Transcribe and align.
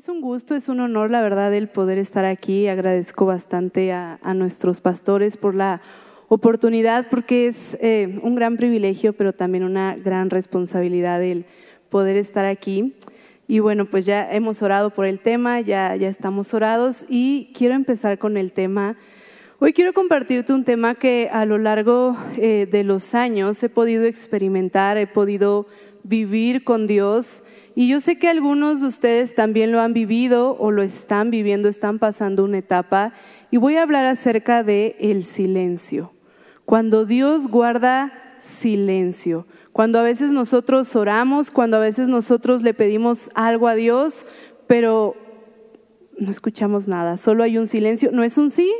Es 0.00 0.08
un 0.08 0.22
gusto, 0.22 0.54
es 0.54 0.70
un 0.70 0.80
honor, 0.80 1.10
la 1.10 1.20
verdad, 1.20 1.52
el 1.52 1.68
poder 1.68 1.98
estar 1.98 2.24
aquí. 2.24 2.68
Agradezco 2.68 3.26
bastante 3.26 3.92
a, 3.92 4.18
nuestros 4.34 4.80
pastores 4.80 5.36
por 5.36 5.54
la 5.54 5.82
oportunidad, 6.28 7.08
porque 7.10 7.46
es 7.46 7.76
eh, 7.82 8.18
un 8.22 8.34
gran 8.34 8.56
privilegio, 8.56 9.12
pero 9.12 9.34
también 9.34 9.62
una 9.62 9.94
gran 9.96 10.30
responsabilidad 10.30 11.22
el 11.22 11.44
poder 11.90 12.16
estar 12.16 12.46
aquí. 12.46 12.94
Y 13.46 13.58
bueno, 13.58 13.84
pues 13.84 14.06
ya 14.06 14.26
hemos 14.32 14.62
orado 14.62 14.88
por 14.88 15.04
el 15.04 15.18
tema, 15.18 15.60
ya, 15.60 15.94
ya 15.96 16.08
estamos 16.08 16.54
orados 16.54 17.04
y 17.06 17.50
quiero 17.52 17.74
empezar 17.74 18.18
con 18.18 18.38
el 18.38 18.52
tema. 18.52 18.96
Hoy 19.58 19.74
quiero 19.74 19.92
compartirte 19.92 20.54
un 20.54 20.64
tema 20.64 20.94
que 20.94 21.28
a 21.30 21.44
lo 21.44 21.58
largo 21.58 22.16
eh, 22.38 22.66
de 22.72 22.84
los 22.84 23.14
años 23.14 23.62
he 23.62 23.68
podido 23.68 24.04
experimentar, 24.04 24.96
he 24.96 25.06
podido 25.06 25.66
vivir 26.04 26.64
con 26.64 26.86
Dios 26.86 27.42
y 27.74 27.88
yo 27.88 28.00
sé 28.00 28.18
que 28.18 28.28
algunos 28.28 28.80
de 28.80 28.88
ustedes 28.88 29.34
también 29.34 29.72
lo 29.72 29.80
han 29.80 29.92
vivido 29.92 30.56
o 30.58 30.70
lo 30.70 30.82
están 30.82 31.30
viviendo, 31.30 31.68
están 31.68 31.98
pasando 31.98 32.44
una 32.44 32.58
etapa 32.58 33.12
y 33.50 33.58
voy 33.58 33.76
a 33.76 33.82
hablar 33.82 34.06
acerca 34.06 34.62
de 34.62 34.96
el 34.98 35.24
silencio. 35.24 36.12
Cuando 36.64 37.04
Dios 37.04 37.48
guarda 37.48 38.12
silencio, 38.38 39.46
cuando 39.72 39.98
a 39.98 40.02
veces 40.02 40.32
nosotros 40.32 40.94
oramos, 40.96 41.50
cuando 41.50 41.76
a 41.76 41.80
veces 41.80 42.08
nosotros 42.08 42.62
le 42.62 42.74
pedimos 42.74 43.30
algo 43.34 43.68
a 43.68 43.74
Dios, 43.74 44.26
pero 44.66 45.14
no 46.18 46.30
escuchamos 46.30 46.88
nada, 46.88 47.16
solo 47.16 47.44
hay 47.44 47.56
un 47.56 47.66
silencio, 47.66 48.10
no 48.12 48.24
es 48.24 48.36
un 48.36 48.50
sí, 48.50 48.72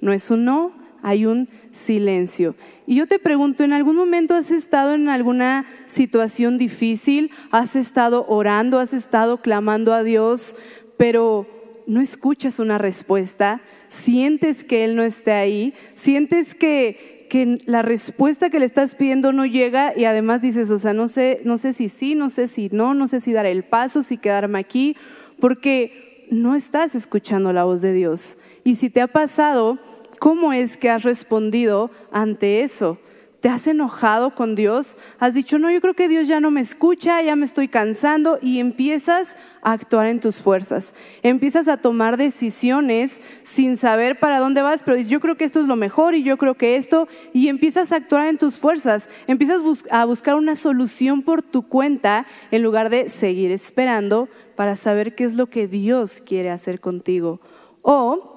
no 0.00 0.12
es 0.12 0.30
un 0.30 0.44
no, 0.44 0.72
hay 1.06 1.24
un 1.24 1.48
silencio. 1.70 2.56
Y 2.84 2.96
yo 2.96 3.06
te 3.06 3.20
pregunto, 3.20 3.62
¿en 3.62 3.72
algún 3.72 3.94
momento 3.94 4.34
has 4.34 4.50
estado 4.50 4.92
en 4.94 5.08
alguna 5.08 5.64
situación 5.86 6.58
difícil? 6.58 7.30
¿Has 7.52 7.76
estado 7.76 8.26
orando? 8.28 8.80
¿Has 8.80 8.92
estado 8.92 9.36
clamando 9.36 9.94
a 9.94 10.02
Dios? 10.02 10.56
Pero 10.96 11.46
no 11.86 12.00
escuchas 12.00 12.58
una 12.58 12.76
respuesta. 12.78 13.60
Sientes 13.88 14.64
que 14.64 14.84
Él 14.84 14.96
no 14.96 15.04
está 15.04 15.38
ahí. 15.38 15.74
Sientes 15.94 16.56
que, 16.56 17.28
que 17.30 17.60
la 17.66 17.82
respuesta 17.82 18.50
que 18.50 18.58
le 18.58 18.66
estás 18.66 18.96
pidiendo 18.96 19.30
no 19.30 19.46
llega 19.46 19.92
y 19.96 20.06
además 20.06 20.42
dices, 20.42 20.72
o 20.72 20.78
sea, 20.80 20.92
no 20.92 21.06
sé, 21.06 21.40
no 21.44 21.56
sé 21.56 21.72
si 21.72 21.88
sí, 21.88 22.16
no 22.16 22.30
sé 22.30 22.48
si 22.48 22.68
no, 22.72 22.94
no 22.94 23.06
sé 23.06 23.20
si 23.20 23.32
dar 23.32 23.46
el 23.46 23.62
paso, 23.62 24.02
si 24.02 24.18
quedarme 24.18 24.58
aquí, 24.58 24.96
porque 25.38 26.26
no 26.32 26.56
estás 26.56 26.96
escuchando 26.96 27.52
la 27.52 27.62
voz 27.62 27.80
de 27.80 27.92
Dios. 27.92 28.38
Y 28.64 28.74
si 28.74 28.90
te 28.90 29.00
ha 29.00 29.06
pasado, 29.06 29.78
¿Cómo 30.18 30.52
es 30.52 30.76
que 30.76 30.90
has 30.90 31.02
respondido 31.02 31.90
ante 32.10 32.62
eso? 32.62 32.98
¿Te 33.40 33.50
has 33.50 33.66
enojado 33.66 34.34
con 34.34 34.56
Dios? 34.56 34.96
¿Has 35.20 35.34
dicho, 35.34 35.58
no, 35.58 35.70
yo 35.70 35.80
creo 35.80 35.94
que 35.94 36.08
Dios 36.08 36.26
ya 36.26 36.40
no 36.40 36.50
me 36.50 36.60
escucha, 36.60 37.22
ya 37.22 37.36
me 37.36 37.44
estoy 37.44 37.68
cansando 37.68 38.38
y 38.40 38.58
empiezas 38.58 39.36
a 39.62 39.72
actuar 39.72 40.06
en 40.06 40.20
tus 40.20 40.38
fuerzas? 40.38 40.94
Empiezas 41.22 41.68
a 41.68 41.76
tomar 41.76 42.16
decisiones 42.16 43.20
sin 43.44 43.76
saber 43.76 44.18
para 44.18 44.40
dónde 44.40 44.62
vas, 44.62 44.82
pero 44.82 44.96
yo 44.96 45.20
creo 45.20 45.36
que 45.36 45.44
esto 45.44 45.60
es 45.60 45.68
lo 45.68 45.76
mejor 45.76 46.14
y 46.14 46.22
yo 46.22 46.38
creo 46.38 46.54
que 46.54 46.76
esto, 46.76 47.08
y 47.32 47.48
empiezas 47.48 47.92
a 47.92 47.96
actuar 47.96 48.26
en 48.26 48.38
tus 48.38 48.56
fuerzas, 48.56 49.10
empiezas 49.26 49.60
a 49.90 50.04
buscar 50.06 50.34
una 50.34 50.56
solución 50.56 51.22
por 51.22 51.42
tu 51.42 51.68
cuenta 51.68 52.26
en 52.50 52.62
lugar 52.62 52.88
de 52.88 53.10
seguir 53.10 53.52
esperando 53.52 54.28
para 54.56 54.74
saber 54.74 55.14
qué 55.14 55.24
es 55.24 55.34
lo 55.34 55.46
que 55.46 55.68
Dios 55.68 56.20
quiere 56.20 56.50
hacer 56.50 56.80
contigo. 56.80 57.40
O 57.82 58.35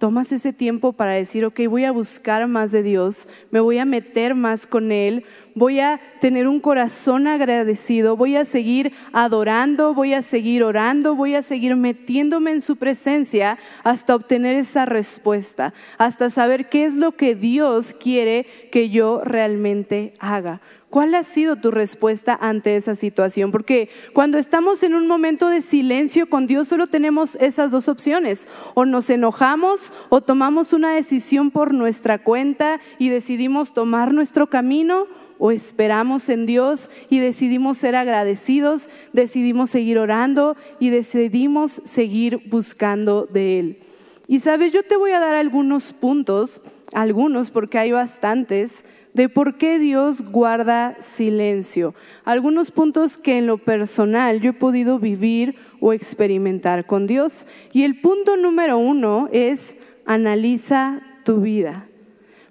tomas 0.00 0.32
ese 0.32 0.54
tiempo 0.54 0.94
para 0.94 1.12
decir, 1.12 1.44
ok, 1.44 1.60
voy 1.68 1.84
a 1.84 1.92
buscar 1.92 2.48
más 2.48 2.72
de 2.72 2.82
Dios, 2.82 3.28
me 3.50 3.60
voy 3.60 3.76
a 3.76 3.84
meter 3.84 4.34
más 4.34 4.66
con 4.66 4.92
Él, 4.92 5.24
voy 5.54 5.80
a 5.80 6.00
tener 6.22 6.48
un 6.48 6.58
corazón 6.58 7.26
agradecido, 7.26 8.16
voy 8.16 8.34
a 8.34 8.46
seguir 8.46 8.94
adorando, 9.12 9.92
voy 9.92 10.14
a 10.14 10.22
seguir 10.22 10.64
orando, 10.64 11.14
voy 11.14 11.34
a 11.34 11.42
seguir 11.42 11.76
metiéndome 11.76 12.50
en 12.50 12.62
su 12.62 12.76
presencia 12.76 13.58
hasta 13.84 14.14
obtener 14.14 14.56
esa 14.56 14.86
respuesta, 14.86 15.74
hasta 15.98 16.30
saber 16.30 16.70
qué 16.70 16.86
es 16.86 16.94
lo 16.94 17.12
que 17.12 17.34
Dios 17.34 17.92
quiere 17.92 18.46
que 18.72 18.88
yo 18.88 19.20
realmente 19.22 20.14
haga. 20.18 20.62
¿Cuál 20.90 21.14
ha 21.14 21.22
sido 21.22 21.54
tu 21.54 21.70
respuesta 21.70 22.36
ante 22.40 22.74
esa 22.74 22.96
situación? 22.96 23.52
Porque 23.52 23.88
cuando 24.12 24.38
estamos 24.38 24.82
en 24.82 24.96
un 24.96 25.06
momento 25.06 25.48
de 25.48 25.60
silencio 25.60 26.28
con 26.28 26.48
Dios 26.48 26.66
solo 26.66 26.88
tenemos 26.88 27.36
esas 27.36 27.70
dos 27.70 27.88
opciones. 27.88 28.48
O 28.74 28.84
nos 28.84 29.08
enojamos 29.08 29.92
o 30.08 30.20
tomamos 30.20 30.72
una 30.72 30.92
decisión 30.92 31.52
por 31.52 31.72
nuestra 31.72 32.18
cuenta 32.18 32.80
y 32.98 33.08
decidimos 33.08 33.72
tomar 33.72 34.12
nuestro 34.12 34.48
camino 34.48 35.06
o 35.38 35.52
esperamos 35.52 36.28
en 36.28 36.44
Dios 36.44 36.90
y 37.08 37.20
decidimos 37.20 37.78
ser 37.78 37.94
agradecidos, 37.94 38.90
decidimos 39.12 39.70
seguir 39.70 39.96
orando 39.96 40.56
y 40.80 40.90
decidimos 40.90 41.70
seguir 41.70 42.42
buscando 42.50 43.26
de 43.26 43.60
Él. 43.60 43.78
Y 44.26 44.40
sabes, 44.40 44.72
yo 44.72 44.82
te 44.82 44.96
voy 44.96 45.12
a 45.12 45.20
dar 45.20 45.36
algunos 45.36 45.92
puntos, 45.92 46.62
algunos 46.92 47.50
porque 47.50 47.78
hay 47.78 47.92
bastantes 47.92 48.84
de 49.14 49.28
por 49.28 49.56
qué 49.56 49.78
Dios 49.78 50.22
guarda 50.30 50.96
silencio. 51.00 51.94
Algunos 52.24 52.70
puntos 52.70 53.16
que 53.16 53.38
en 53.38 53.46
lo 53.46 53.58
personal 53.58 54.40
yo 54.40 54.50
he 54.50 54.54
podido 54.54 54.98
vivir 54.98 55.56
o 55.80 55.92
experimentar 55.92 56.86
con 56.86 57.06
Dios. 57.06 57.46
Y 57.72 57.82
el 57.82 58.00
punto 58.00 58.36
número 58.36 58.78
uno 58.78 59.28
es 59.32 59.76
analiza 60.06 61.00
tu 61.24 61.40
vida. 61.40 61.86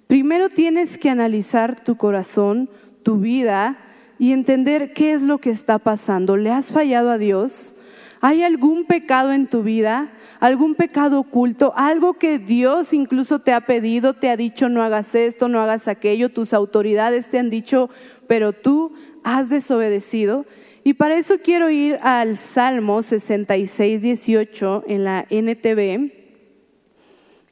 Primero 0.06 0.48
tienes 0.48 0.98
que 0.98 1.10
analizar 1.10 1.82
tu 1.82 1.96
corazón, 1.96 2.68
tu 3.02 3.18
vida 3.18 3.78
y 4.18 4.32
entender 4.32 4.92
qué 4.92 5.12
es 5.12 5.22
lo 5.22 5.38
que 5.38 5.50
está 5.50 5.78
pasando. 5.78 6.36
¿Le 6.36 6.50
has 6.50 6.72
fallado 6.72 7.10
a 7.10 7.18
Dios? 7.18 7.74
¿Hay 8.20 8.42
algún 8.42 8.84
pecado 8.84 9.32
en 9.32 9.46
tu 9.46 9.62
vida? 9.62 10.10
Algún 10.40 10.74
pecado 10.74 11.20
oculto, 11.20 11.72
algo 11.76 12.14
que 12.14 12.38
Dios 12.38 12.94
incluso 12.94 13.38
te 13.38 13.52
ha 13.52 13.60
pedido, 13.60 14.14
te 14.14 14.30
ha 14.30 14.36
dicho 14.36 14.68
no 14.68 14.82
hagas 14.82 15.14
esto, 15.14 15.48
no 15.48 15.60
hagas 15.60 15.86
aquello, 15.86 16.30
tus 16.30 16.54
autoridades 16.54 17.28
te 17.28 17.38
han 17.38 17.50
dicho, 17.50 17.90
pero 18.26 18.52
tú 18.52 18.92
has 19.22 19.50
desobedecido. 19.50 20.46
Y 20.82 20.94
para 20.94 21.18
eso 21.18 21.36
quiero 21.44 21.68
ir 21.68 21.98
al 22.02 22.38
Salmo 22.38 23.02
66, 23.02 24.00
18 24.00 24.84
en 24.88 25.04
la 25.04 25.26
NTV. 25.28 26.10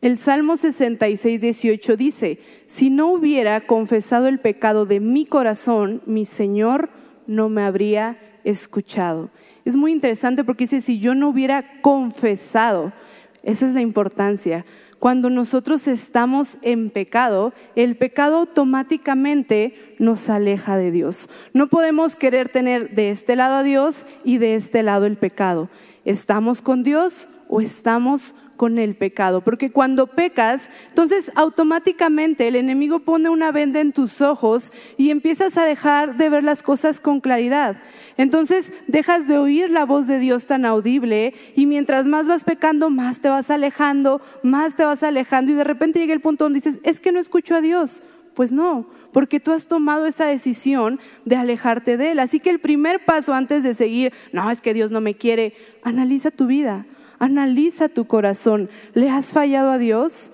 El 0.00 0.16
Salmo 0.16 0.56
66, 0.56 1.40
18 1.40 1.96
dice, 1.96 2.38
si 2.66 2.88
no 2.88 3.12
hubiera 3.12 3.60
confesado 3.60 4.28
el 4.28 4.38
pecado 4.38 4.86
de 4.86 5.00
mi 5.00 5.26
corazón, 5.26 6.00
mi 6.06 6.24
Señor 6.24 6.88
no 7.26 7.50
me 7.50 7.64
habría 7.64 8.16
escuchado 8.44 9.30
es 9.68 9.76
muy 9.76 9.92
interesante 9.92 10.44
porque 10.44 10.64
dice, 10.64 10.80
si 10.80 10.98
yo 10.98 11.14
no 11.14 11.28
hubiera 11.28 11.82
confesado, 11.82 12.94
esa 13.42 13.66
es 13.66 13.74
la 13.74 13.82
importancia. 13.82 14.64
Cuando 14.98 15.28
nosotros 15.28 15.86
estamos 15.88 16.56
en 16.62 16.88
pecado, 16.88 17.52
el 17.76 17.94
pecado 17.96 18.38
automáticamente 18.38 19.94
nos 19.98 20.30
aleja 20.30 20.78
de 20.78 20.90
Dios. 20.90 21.28
No 21.52 21.68
podemos 21.68 22.16
querer 22.16 22.48
tener 22.48 22.94
de 22.94 23.10
este 23.10 23.36
lado 23.36 23.56
a 23.56 23.62
Dios 23.62 24.06
y 24.24 24.38
de 24.38 24.54
este 24.54 24.82
lado 24.82 25.04
el 25.04 25.18
pecado. 25.18 25.68
¿Estamos 26.06 26.62
con 26.62 26.82
Dios 26.82 27.28
o 27.50 27.60
estamos 27.60 28.34
con 28.58 28.78
el 28.78 28.94
pecado, 28.94 29.40
porque 29.40 29.70
cuando 29.70 30.08
pecas, 30.08 30.68
entonces 30.88 31.32
automáticamente 31.36 32.48
el 32.48 32.56
enemigo 32.56 32.98
pone 32.98 33.30
una 33.30 33.52
venda 33.52 33.80
en 33.80 33.92
tus 33.92 34.20
ojos 34.20 34.70
y 34.98 35.10
empiezas 35.10 35.56
a 35.56 35.64
dejar 35.64 36.18
de 36.18 36.28
ver 36.28 36.44
las 36.44 36.62
cosas 36.62 37.00
con 37.00 37.20
claridad. 37.20 37.78
Entonces 38.18 38.74
dejas 38.88 39.28
de 39.28 39.38
oír 39.38 39.70
la 39.70 39.86
voz 39.86 40.06
de 40.06 40.18
Dios 40.18 40.44
tan 40.46 40.66
audible 40.66 41.32
y 41.56 41.64
mientras 41.64 42.06
más 42.06 42.26
vas 42.26 42.44
pecando, 42.44 42.90
más 42.90 43.20
te 43.20 43.30
vas 43.30 43.50
alejando, 43.50 44.20
más 44.42 44.74
te 44.74 44.84
vas 44.84 45.02
alejando 45.02 45.52
y 45.52 45.54
de 45.54 45.64
repente 45.64 46.00
llega 46.00 46.12
el 46.12 46.20
punto 46.20 46.44
donde 46.44 46.58
dices, 46.58 46.80
es 46.82 47.00
que 47.00 47.12
no 47.12 47.20
escucho 47.20 47.54
a 47.54 47.62
Dios. 47.62 48.02
Pues 48.34 48.52
no, 48.52 48.86
porque 49.12 49.40
tú 49.40 49.52
has 49.52 49.66
tomado 49.66 50.06
esa 50.06 50.26
decisión 50.26 51.00
de 51.24 51.34
alejarte 51.34 51.96
de 51.96 52.12
Él. 52.12 52.20
Así 52.20 52.38
que 52.38 52.50
el 52.50 52.60
primer 52.60 53.04
paso 53.04 53.34
antes 53.34 53.64
de 53.64 53.74
seguir, 53.74 54.12
no, 54.32 54.48
es 54.50 54.60
que 54.60 54.74
Dios 54.74 54.92
no 54.92 55.00
me 55.00 55.14
quiere, 55.14 55.54
analiza 55.82 56.30
tu 56.30 56.46
vida 56.46 56.86
Analiza 57.18 57.88
tu 57.88 58.06
corazón. 58.06 58.68
¿Le 58.94 59.10
has 59.10 59.32
fallado 59.32 59.70
a 59.70 59.78
Dios? 59.78 60.32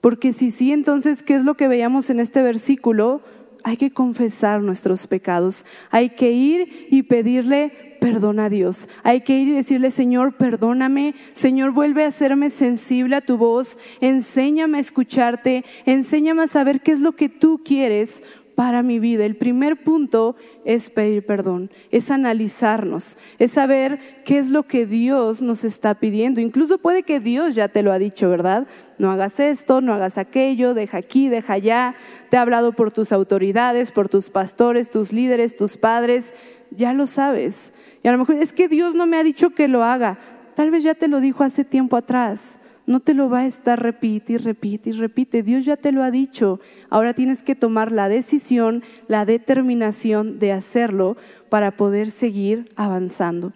Porque 0.00 0.32
si 0.32 0.50
sí, 0.50 0.72
entonces, 0.72 1.22
¿qué 1.22 1.34
es 1.34 1.44
lo 1.44 1.56
que 1.56 1.68
veíamos 1.68 2.10
en 2.10 2.20
este 2.20 2.42
versículo? 2.42 3.22
Hay 3.64 3.76
que 3.76 3.90
confesar 3.90 4.62
nuestros 4.62 5.06
pecados. 5.06 5.64
Hay 5.90 6.10
que 6.10 6.30
ir 6.30 6.86
y 6.90 7.02
pedirle 7.02 7.98
perdón 8.00 8.38
a 8.38 8.48
Dios. 8.48 8.88
Hay 9.02 9.22
que 9.22 9.38
ir 9.38 9.48
y 9.48 9.52
decirle, 9.52 9.90
Señor, 9.90 10.34
perdóname. 10.34 11.14
Señor, 11.32 11.72
vuelve 11.72 12.04
a 12.04 12.08
hacerme 12.08 12.50
sensible 12.50 13.16
a 13.16 13.20
tu 13.20 13.36
voz. 13.36 13.78
Enséñame 14.00 14.78
a 14.78 14.80
escucharte. 14.80 15.64
Enséñame 15.86 16.44
a 16.44 16.46
saber 16.46 16.82
qué 16.82 16.92
es 16.92 17.00
lo 17.00 17.12
que 17.12 17.28
tú 17.28 17.62
quieres 17.64 18.22
para 18.56 18.82
mi 18.82 18.98
vida. 18.98 19.24
El 19.24 19.36
primer 19.36 19.76
punto 19.84 20.34
es 20.64 20.90
pedir 20.90 21.24
perdón, 21.24 21.70
es 21.92 22.10
analizarnos, 22.10 23.18
es 23.38 23.52
saber 23.52 24.00
qué 24.24 24.38
es 24.38 24.50
lo 24.50 24.64
que 24.64 24.86
Dios 24.86 25.42
nos 25.42 25.62
está 25.62 25.94
pidiendo. 25.94 26.40
Incluso 26.40 26.78
puede 26.78 27.04
que 27.04 27.20
Dios 27.20 27.54
ya 27.54 27.68
te 27.68 27.82
lo 27.82 27.92
ha 27.92 27.98
dicho, 27.98 28.28
¿verdad? 28.28 28.66
No 28.98 29.12
hagas 29.12 29.38
esto, 29.38 29.82
no 29.82 29.92
hagas 29.92 30.18
aquello, 30.18 30.74
deja 30.74 30.98
aquí, 30.98 31.28
deja 31.28 31.52
allá. 31.52 31.94
Te 32.30 32.38
ha 32.38 32.42
hablado 32.42 32.72
por 32.72 32.90
tus 32.90 33.12
autoridades, 33.12 33.92
por 33.92 34.08
tus 34.08 34.30
pastores, 34.30 34.90
tus 34.90 35.12
líderes, 35.12 35.54
tus 35.54 35.76
padres. 35.76 36.32
Ya 36.70 36.94
lo 36.94 37.06
sabes. 37.06 37.74
Y 38.02 38.08
a 38.08 38.12
lo 38.12 38.18
mejor 38.18 38.36
es 38.36 38.54
que 38.54 38.68
Dios 38.68 38.94
no 38.94 39.06
me 39.06 39.18
ha 39.18 39.22
dicho 39.22 39.50
que 39.50 39.68
lo 39.68 39.84
haga. 39.84 40.18
Tal 40.54 40.70
vez 40.70 40.82
ya 40.82 40.94
te 40.94 41.08
lo 41.08 41.20
dijo 41.20 41.44
hace 41.44 41.64
tiempo 41.64 41.98
atrás. 41.98 42.58
No 42.86 43.00
te 43.00 43.14
lo 43.14 43.28
va 43.28 43.40
a 43.40 43.46
estar 43.46 43.82
repite 43.82 44.34
y 44.34 44.36
repite 44.36 44.90
y 44.90 44.92
repite. 44.92 45.42
Dios 45.42 45.64
ya 45.64 45.76
te 45.76 45.92
lo 45.92 46.02
ha 46.02 46.10
dicho. 46.10 46.60
Ahora 46.88 47.14
tienes 47.14 47.42
que 47.42 47.56
tomar 47.56 47.90
la 47.90 48.08
decisión, 48.08 48.84
la 49.08 49.24
determinación 49.24 50.38
de 50.38 50.52
hacerlo 50.52 51.16
para 51.48 51.76
poder 51.76 52.10
seguir 52.10 52.70
avanzando. 52.76 53.52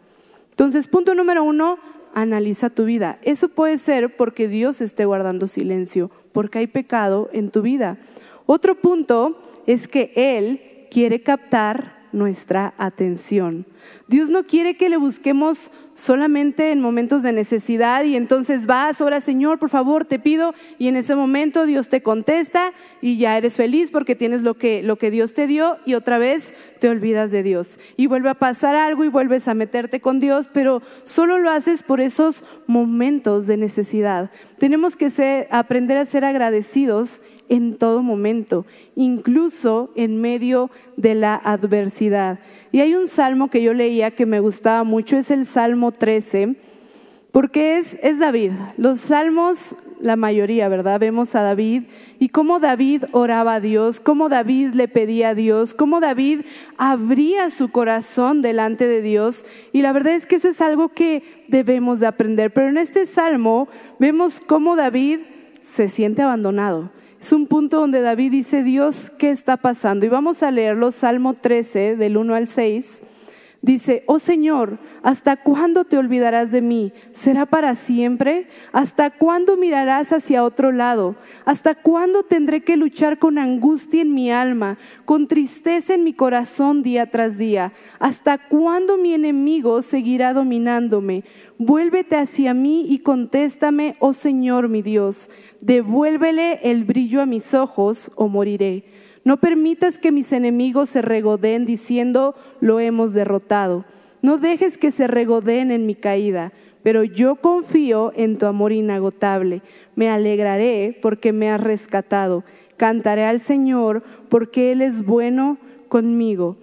Entonces, 0.50 0.88
punto 0.88 1.15
número 1.15 1.44
uno, 1.44 1.79
analiza 2.12 2.71
tu 2.71 2.85
vida. 2.85 3.19
Eso 3.23 3.49
puede 3.49 3.79
ser 3.79 4.17
porque 4.17 4.49
Dios 4.49 4.81
esté 4.81 5.05
guardando 5.05 5.47
silencio, 5.47 6.11
porque 6.32 6.59
hay 6.59 6.67
pecado 6.67 7.31
en 7.32 7.50
tu 7.50 7.62
vida. 7.62 7.99
Otro 8.47 8.75
punto 8.75 9.41
es 9.67 9.87
que 9.87 10.12
Él 10.17 10.61
quiere 10.91 11.23
captar 11.23 12.00
nuestra 12.12 12.75
atención. 12.79 13.67
Dios 14.09 14.31
no 14.31 14.44
quiere 14.44 14.77
que 14.77 14.88
le 14.88 14.97
busquemos 14.97 15.71
solamente 15.94 16.72
en 16.72 16.81
momentos 16.81 17.22
de 17.22 17.32
necesidad 17.32 18.04
y 18.04 18.16
entonces 18.16 18.66
vas, 18.66 19.00
ahora 19.00 19.20
Señor, 19.20 19.58
por 19.58 19.69
favor, 19.69 20.04
te 20.04 20.19
pido 20.19 20.54
y 20.78 20.88
en 20.88 20.96
ese 20.96 21.14
momento 21.14 21.66
Dios 21.66 21.88
te 21.88 22.02
contesta 22.02 22.72
y 23.00 23.16
ya 23.16 23.37
eres 23.37 23.56
feliz 23.56 23.90
porque 23.90 24.14
tienes 24.14 24.42
lo 24.42 24.54
que, 24.54 24.82
lo 24.82 24.96
que 24.96 25.10
Dios 25.10 25.34
te 25.34 25.46
dio 25.46 25.76
y 25.84 25.94
otra 25.94 26.19
vez 26.19 26.54
te 26.78 26.88
olvidas 26.88 27.31
de 27.31 27.42
Dios. 27.42 27.78
Y 27.96 28.06
vuelve 28.06 28.31
a 28.31 28.34
pasar 28.34 28.76
algo 28.76 29.04
y 29.04 29.08
vuelves 29.08 29.48
a 29.48 29.54
meterte 29.54 30.00
con 30.00 30.20
Dios, 30.20 30.48
pero 30.52 30.82
solo 31.04 31.38
lo 31.38 31.50
haces 31.50 31.82
por 31.82 32.00
esos 32.00 32.44
momentos 32.66 33.46
de 33.46 33.56
necesidad. 33.56 34.31
Tenemos 34.58 34.96
que 34.96 35.48
aprender 35.50 35.96
a 35.96 36.04
ser 36.04 36.25
agradecidos 36.25 37.22
en 37.50 37.76
todo 37.76 38.02
momento, 38.02 38.64
incluso 38.94 39.90
en 39.96 40.20
medio 40.20 40.70
de 40.96 41.16
la 41.16 41.34
adversidad. 41.34 42.38
Y 42.70 42.78
hay 42.78 42.94
un 42.94 43.08
salmo 43.08 43.50
que 43.50 43.60
yo 43.60 43.75
leía 43.75 44.12
que 44.12 44.25
me 44.25 44.38
gustaba 44.38 44.84
mucho, 44.84 45.16
es 45.16 45.32
el 45.32 45.44
Salmo 45.44 45.89
13, 45.92 46.56
porque 47.32 47.78
es, 47.78 47.98
es 48.02 48.19
David. 48.19 48.52
Los 48.76 49.00
salmos, 49.00 49.76
la 50.00 50.16
mayoría, 50.16 50.69
¿verdad? 50.69 50.98
Vemos 50.98 51.34
a 51.34 51.42
David 51.42 51.84
y 52.19 52.31
cómo 52.31 52.58
David 52.58 53.04
oraba 53.12 53.54
a 53.54 53.60
Dios, 53.60 54.00
cómo 54.00 54.28
David 54.28 54.75
le 54.75 54.88
pedía 54.88 55.31
a 55.31 55.34
Dios, 55.34 55.75
cómo 55.75 56.00
David 56.00 56.40
abría 56.76 57.50
su 57.50 57.70
corazón 57.70 58.42
delante 58.42 58.87
de 58.87 59.02
Dios. 59.02 59.44
Y 59.72 59.82
la 59.82 59.92
verdad 59.92 60.14
es 60.14 60.26
que 60.26 60.37
eso 60.37 60.48
es 60.48 60.60
algo 60.60 60.88
que 60.88 61.22
debemos 61.48 62.00
de 62.00 62.06
aprender. 62.06 62.52
Pero 62.52 62.69
en 62.69 62.78
este 62.78 63.06
salmo 63.06 63.69
vemos 63.98 64.40
cómo 64.40 64.76
David 64.76 65.20
se 65.60 65.88
siente 65.88 66.22
abandonado 66.22 66.90
es 67.20 67.32
un 67.32 67.46
punto 67.46 67.81
donde 67.81 68.00
David 68.00 68.31
dice, 68.31 68.62
Dios, 68.62 69.10
¿qué 69.10 69.31
está 69.31 69.58
pasando? 69.58 70.06
Y 70.06 70.08
vamos 70.08 70.43
a 70.43 70.50
leerlo, 70.50 70.90
Salmo 70.90 71.34
13, 71.34 71.96
del 71.96 72.16
1 72.16 72.34
al 72.34 72.46
6. 72.46 73.02
Dice, 73.62 74.04
oh 74.06 74.18
Señor, 74.18 74.78
¿hasta 75.02 75.36
cuándo 75.36 75.84
te 75.84 75.98
olvidarás 75.98 76.50
de 76.50 76.62
mí? 76.62 76.94
¿Será 77.12 77.44
para 77.44 77.74
siempre? 77.74 78.48
¿Hasta 78.72 79.10
cuándo 79.10 79.58
mirarás 79.58 80.14
hacia 80.14 80.44
otro 80.44 80.72
lado? 80.72 81.16
¿Hasta 81.44 81.74
cuándo 81.74 82.22
tendré 82.22 82.62
que 82.62 82.78
luchar 82.78 83.18
con 83.18 83.36
angustia 83.36 84.00
en 84.00 84.14
mi 84.14 84.32
alma, 84.32 84.78
con 85.04 85.28
tristeza 85.28 85.92
en 85.92 86.04
mi 86.04 86.14
corazón 86.14 86.82
día 86.82 87.10
tras 87.10 87.36
día? 87.36 87.74
¿Hasta 87.98 88.38
cuándo 88.38 88.96
mi 88.96 89.12
enemigo 89.12 89.82
seguirá 89.82 90.32
dominándome? 90.32 91.24
Vuélvete 91.58 92.16
hacia 92.16 92.54
mí 92.54 92.86
y 92.88 93.00
contéstame, 93.00 93.94
oh 93.98 94.14
Señor 94.14 94.70
mi 94.70 94.80
Dios. 94.80 95.28
Devuélvele 95.60 96.60
el 96.62 96.84
brillo 96.84 97.20
a 97.20 97.26
mis 97.26 97.52
ojos 97.52 98.10
o 98.16 98.28
moriré. 98.28 98.84
No 99.25 99.37
permitas 99.38 99.99
que 99.99 100.12
mis 100.12 100.32
enemigos 100.32 100.88
se 100.88 101.02
regoden 101.02 101.67
diciendo, 101.67 102.34
lo 102.61 102.81
hemos 102.81 103.12
derrotado. 103.12 103.84
No 104.22 104.38
dejes 104.38 104.78
que 104.78 104.90
se 104.90 105.06
regoden 105.06 105.70
en 105.70 105.87
mi 105.87 105.94
caída, 105.94 106.52
pero 106.82 107.05
yo 107.05 107.37
confío 107.37 108.12
en 108.17 108.38
tu 108.38 108.46
amor 108.46 108.72
inagotable. 108.72 109.62
Me 109.94 110.08
alegraré 110.08 110.99
porque 111.00 111.32
me 111.32 111.50
has 111.50 111.61
rescatado. 111.61 112.44
Cantaré 112.76 113.25
al 113.25 113.40
Señor 113.40 114.02
porque 114.28 114.72
Él 114.72 114.81
es 114.81 115.05
bueno 115.05 115.58
conmigo. 115.88 116.56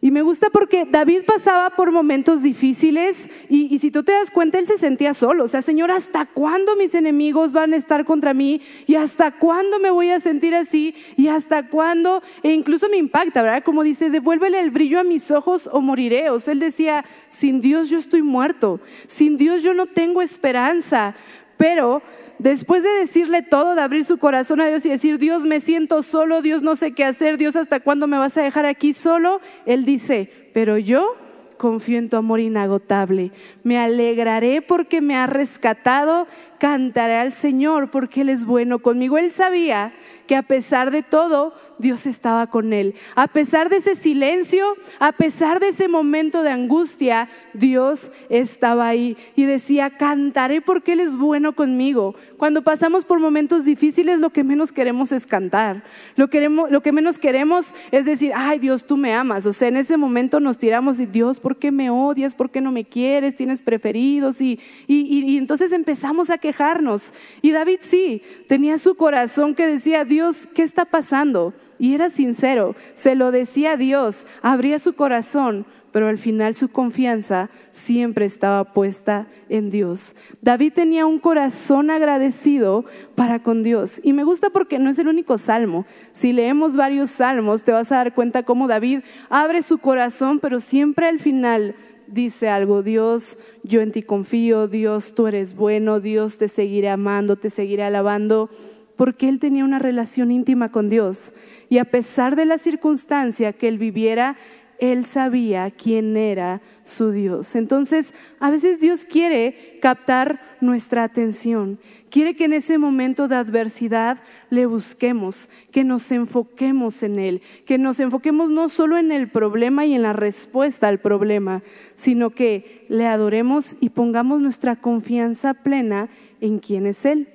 Y 0.00 0.12
me 0.12 0.22
gusta 0.22 0.48
porque 0.50 0.86
David 0.88 1.22
pasaba 1.26 1.70
por 1.70 1.90
momentos 1.90 2.44
difíciles 2.44 3.28
y, 3.48 3.76
si 3.80 3.90
tú 3.90 4.04
te 4.04 4.12
das 4.12 4.30
cuenta, 4.30 4.58
él 4.58 4.66
se 4.68 4.78
sentía 4.78 5.12
solo. 5.12 5.42
O 5.42 5.48
sea, 5.48 5.60
Señor, 5.60 5.90
¿hasta 5.90 6.24
cuándo 6.24 6.76
mis 6.76 6.94
enemigos 6.94 7.50
van 7.50 7.72
a 7.72 7.76
estar 7.76 8.04
contra 8.04 8.32
mí? 8.32 8.60
¿Y 8.86 8.94
hasta 8.94 9.32
cuándo 9.32 9.80
me 9.80 9.90
voy 9.90 10.10
a 10.10 10.20
sentir 10.20 10.54
así? 10.54 10.94
¿Y 11.16 11.26
hasta 11.26 11.68
cuándo? 11.68 12.22
E 12.44 12.52
incluso 12.52 12.88
me 12.88 12.96
impacta, 12.96 13.42
¿verdad? 13.42 13.64
Como 13.64 13.82
dice, 13.82 14.08
devuélvele 14.08 14.60
el 14.60 14.70
brillo 14.70 15.00
a 15.00 15.04
mis 15.04 15.32
ojos 15.32 15.68
o 15.72 15.80
moriré. 15.80 16.30
O 16.30 16.38
sea, 16.38 16.52
él 16.52 16.60
decía, 16.60 17.04
sin 17.28 17.60
Dios 17.60 17.90
yo 17.90 17.98
estoy 17.98 18.22
muerto. 18.22 18.80
Sin 19.08 19.36
Dios 19.36 19.64
yo 19.64 19.74
no 19.74 19.86
tengo 19.86 20.22
esperanza. 20.22 21.16
Pero 21.56 22.02
después 22.38 22.82
de 22.82 22.90
decirle 22.90 23.42
todo, 23.42 23.74
de 23.74 23.82
abrir 23.82 24.04
su 24.04 24.18
corazón 24.18 24.60
a 24.60 24.66
Dios 24.66 24.84
y 24.86 24.90
decir, 24.90 25.18
Dios, 25.18 25.44
me 25.44 25.60
siento 25.60 26.02
solo, 26.02 26.42
Dios, 26.42 26.62
no 26.62 26.76
sé 26.76 26.92
qué 26.92 27.04
hacer, 27.04 27.38
Dios, 27.38 27.56
¿hasta 27.56 27.80
cuándo 27.80 28.06
me 28.06 28.18
vas 28.18 28.36
a 28.38 28.42
dejar 28.42 28.66
aquí 28.66 28.92
solo? 28.92 29.40
Él 29.66 29.84
dice, 29.84 30.30
pero 30.52 30.78
yo 30.78 31.16
confío 31.58 31.98
en 31.98 32.08
tu 32.08 32.16
amor 32.16 32.40
inagotable. 32.40 33.32
Me 33.64 33.78
alegraré 33.78 34.62
porque 34.62 35.02
me 35.02 35.16
ha 35.16 35.26
rescatado, 35.26 36.26
cantaré 36.58 37.16
al 37.16 37.32
Señor 37.32 37.90
porque 37.90 38.22
Él 38.22 38.30
es 38.30 38.46
bueno 38.46 38.78
conmigo. 38.78 39.18
Él 39.18 39.30
sabía 39.30 39.92
que 40.26 40.36
a 40.36 40.42
pesar 40.42 40.90
de 40.90 41.02
todo, 41.02 41.52
Dios 41.78 42.06
estaba 42.06 42.48
con 42.48 42.74
él. 42.74 42.94
A 43.14 43.26
pesar 43.26 43.70
de 43.70 43.76
ese 43.76 43.96
silencio, 43.96 44.66
a 44.98 45.12
pesar 45.12 45.58
de 45.58 45.68
ese 45.68 45.88
momento 45.88 46.42
de 46.42 46.50
angustia, 46.50 47.28
Dios 47.54 48.10
estaba 48.28 48.86
ahí 48.86 49.16
y 49.34 49.44
decía, 49.44 49.90
cantaré 49.90 50.60
porque 50.60 50.92
Él 50.92 51.00
es 51.00 51.16
bueno 51.16 51.54
conmigo. 51.54 52.14
Cuando 52.36 52.62
pasamos 52.62 53.06
por 53.06 53.18
momentos 53.18 53.64
difíciles, 53.64 54.20
lo 54.20 54.30
que 54.30 54.44
menos 54.44 54.70
queremos 54.70 55.10
es 55.12 55.26
cantar. 55.26 55.82
Lo, 56.16 56.28
queremos, 56.28 56.70
lo 56.70 56.82
que 56.82 56.92
menos 56.92 57.18
queremos 57.18 57.74
es 57.90 58.04
decir, 58.04 58.32
ay 58.34 58.58
Dios, 58.58 58.84
tú 58.84 58.98
me 58.98 59.14
amas. 59.14 59.46
O 59.46 59.54
sea, 59.54 59.68
en 59.68 59.78
ese 59.78 59.96
momento 59.96 60.40
nos 60.40 60.58
tiramos 60.58 61.00
y 61.00 61.06
Dios, 61.06 61.40
¿por 61.40 61.56
qué 61.56 61.72
me 61.72 61.88
odias? 61.88 62.34
¿Por 62.34 62.50
qué 62.50 62.60
no 62.60 62.70
me 62.70 62.84
quieres? 62.84 63.34
¿Tienes 63.34 63.62
preferidos? 63.62 64.42
Y, 64.42 64.60
y, 64.86 65.24
y 65.24 65.38
entonces 65.38 65.72
empezamos 65.72 66.28
a 66.28 66.36
quejarnos. 66.36 67.14
Y 67.40 67.52
David 67.52 67.78
sí, 67.80 68.22
tenía 68.46 68.76
su 68.76 68.94
corazón 68.94 69.54
que 69.54 69.66
decía, 69.66 70.04
Dios, 70.04 70.18
Dios, 70.18 70.48
¿qué 70.52 70.64
está 70.64 70.84
pasando? 70.84 71.54
Y 71.78 71.94
era 71.94 72.08
sincero, 72.08 72.74
se 72.94 73.14
lo 73.14 73.30
decía 73.30 73.72
a 73.72 73.76
Dios, 73.76 74.26
abría 74.42 74.78
su 74.78 74.94
corazón, 74.94 75.66
pero 75.92 76.08
al 76.08 76.18
final 76.18 76.54
su 76.54 76.68
confianza 76.68 77.50
siempre 77.72 78.24
estaba 78.24 78.72
puesta 78.72 79.26
en 79.48 79.70
Dios. 79.70 80.14
David 80.42 80.72
tenía 80.74 81.06
un 81.06 81.18
corazón 81.18 81.90
agradecido 81.90 82.84
para 83.14 83.42
con 83.42 83.62
Dios. 83.62 84.00
Y 84.04 84.12
me 84.12 84.24
gusta 84.24 84.50
porque 84.50 84.78
no 84.78 84.90
es 84.90 84.98
el 84.98 85.08
único 85.08 85.38
salmo. 85.38 85.86
Si 86.12 86.32
leemos 86.32 86.76
varios 86.76 87.10
salmos, 87.10 87.64
te 87.64 87.72
vas 87.72 87.90
a 87.90 87.96
dar 87.96 88.14
cuenta 88.14 88.42
cómo 88.42 88.68
David 88.68 89.00
abre 89.30 89.62
su 89.62 89.78
corazón, 89.78 90.40
pero 90.40 90.60
siempre 90.60 91.06
al 91.06 91.18
final 91.18 91.74
dice 92.06 92.48
algo, 92.48 92.82
Dios, 92.82 93.38
yo 93.62 93.80
en 93.80 93.92
ti 93.92 94.02
confío, 94.02 94.68
Dios, 94.68 95.14
tú 95.14 95.26
eres 95.26 95.54
bueno, 95.54 96.00
Dios, 96.00 96.38
te 96.38 96.48
seguiré 96.48 96.88
amando, 96.88 97.36
te 97.36 97.50
seguiré 97.50 97.84
alabando 97.84 98.50
porque 98.96 99.28
él 99.28 99.38
tenía 99.38 99.64
una 99.64 99.78
relación 99.78 100.32
íntima 100.32 100.72
con 100.72 100.88
Dios. 100.88 101.32
Y 101.68 101.78
a 101.78 101.84
pesar 101.84 102.36
de 102.36 102.44
la 102.44 102.58
circunstancia 102.58 103.52
que 103.52 103.68
él 103.68 103.78
viviera, 103.78 104.36
él 104.78 105.04
sabía 105.04 105.70
quién 105.70 106.16
era 106.16 106.60
su 106.84 107.10
Dios. 107.10 107.56
Entonces, 107.56 108.14
a 108.38 108.50
veces 108.50 108.80
Dios 108.80 109.04
quiere 109.04 109.78
captar 109.82 110.40
nuestra 110.60 111.04
atención, 111.04 111.78
quiere 112.10 112.34
que 112.34 112.44
en 112.44 112.52
ese 112.52 112.78
momento 112.78 113.28
de 113.28 113.36
adversidad 113.36 114.18
le 114.50 114.66
busquemos, 114.66 115.50
que 115.70 115.84
nos 115.84 116.10
enfoquemos 116.10 117.02
en 117.02 117.18
Él, 117.18 117.42
que 117.66 117.78
nos 117.78 118.00
enfoquemos 118.00 118.50
no 118.50 118.68
solo 118.68 118.96
en 118.96 119.12
el 119.12 119.28
problema 119.28 119.84
y 119.84 119.94
en 119.94 120.02
la 120.02 120.12
respuesta 120.12 120.88
al 120.88 120.98
problema, 120.98 121.62
sino 121.94 122.30
que 122.30 122.86
le 122.88 123.06
adoremos 123.06 123.76
y 123.80 123.90
pongamos 123.90 124.40
nuestra 124.40 124.76
confianza 124.76 125.54
plena 125.54 126.08
en 126.40 126.58
quién 126.58 126.86
es 126.86 127.04
Él. 127.04 127.28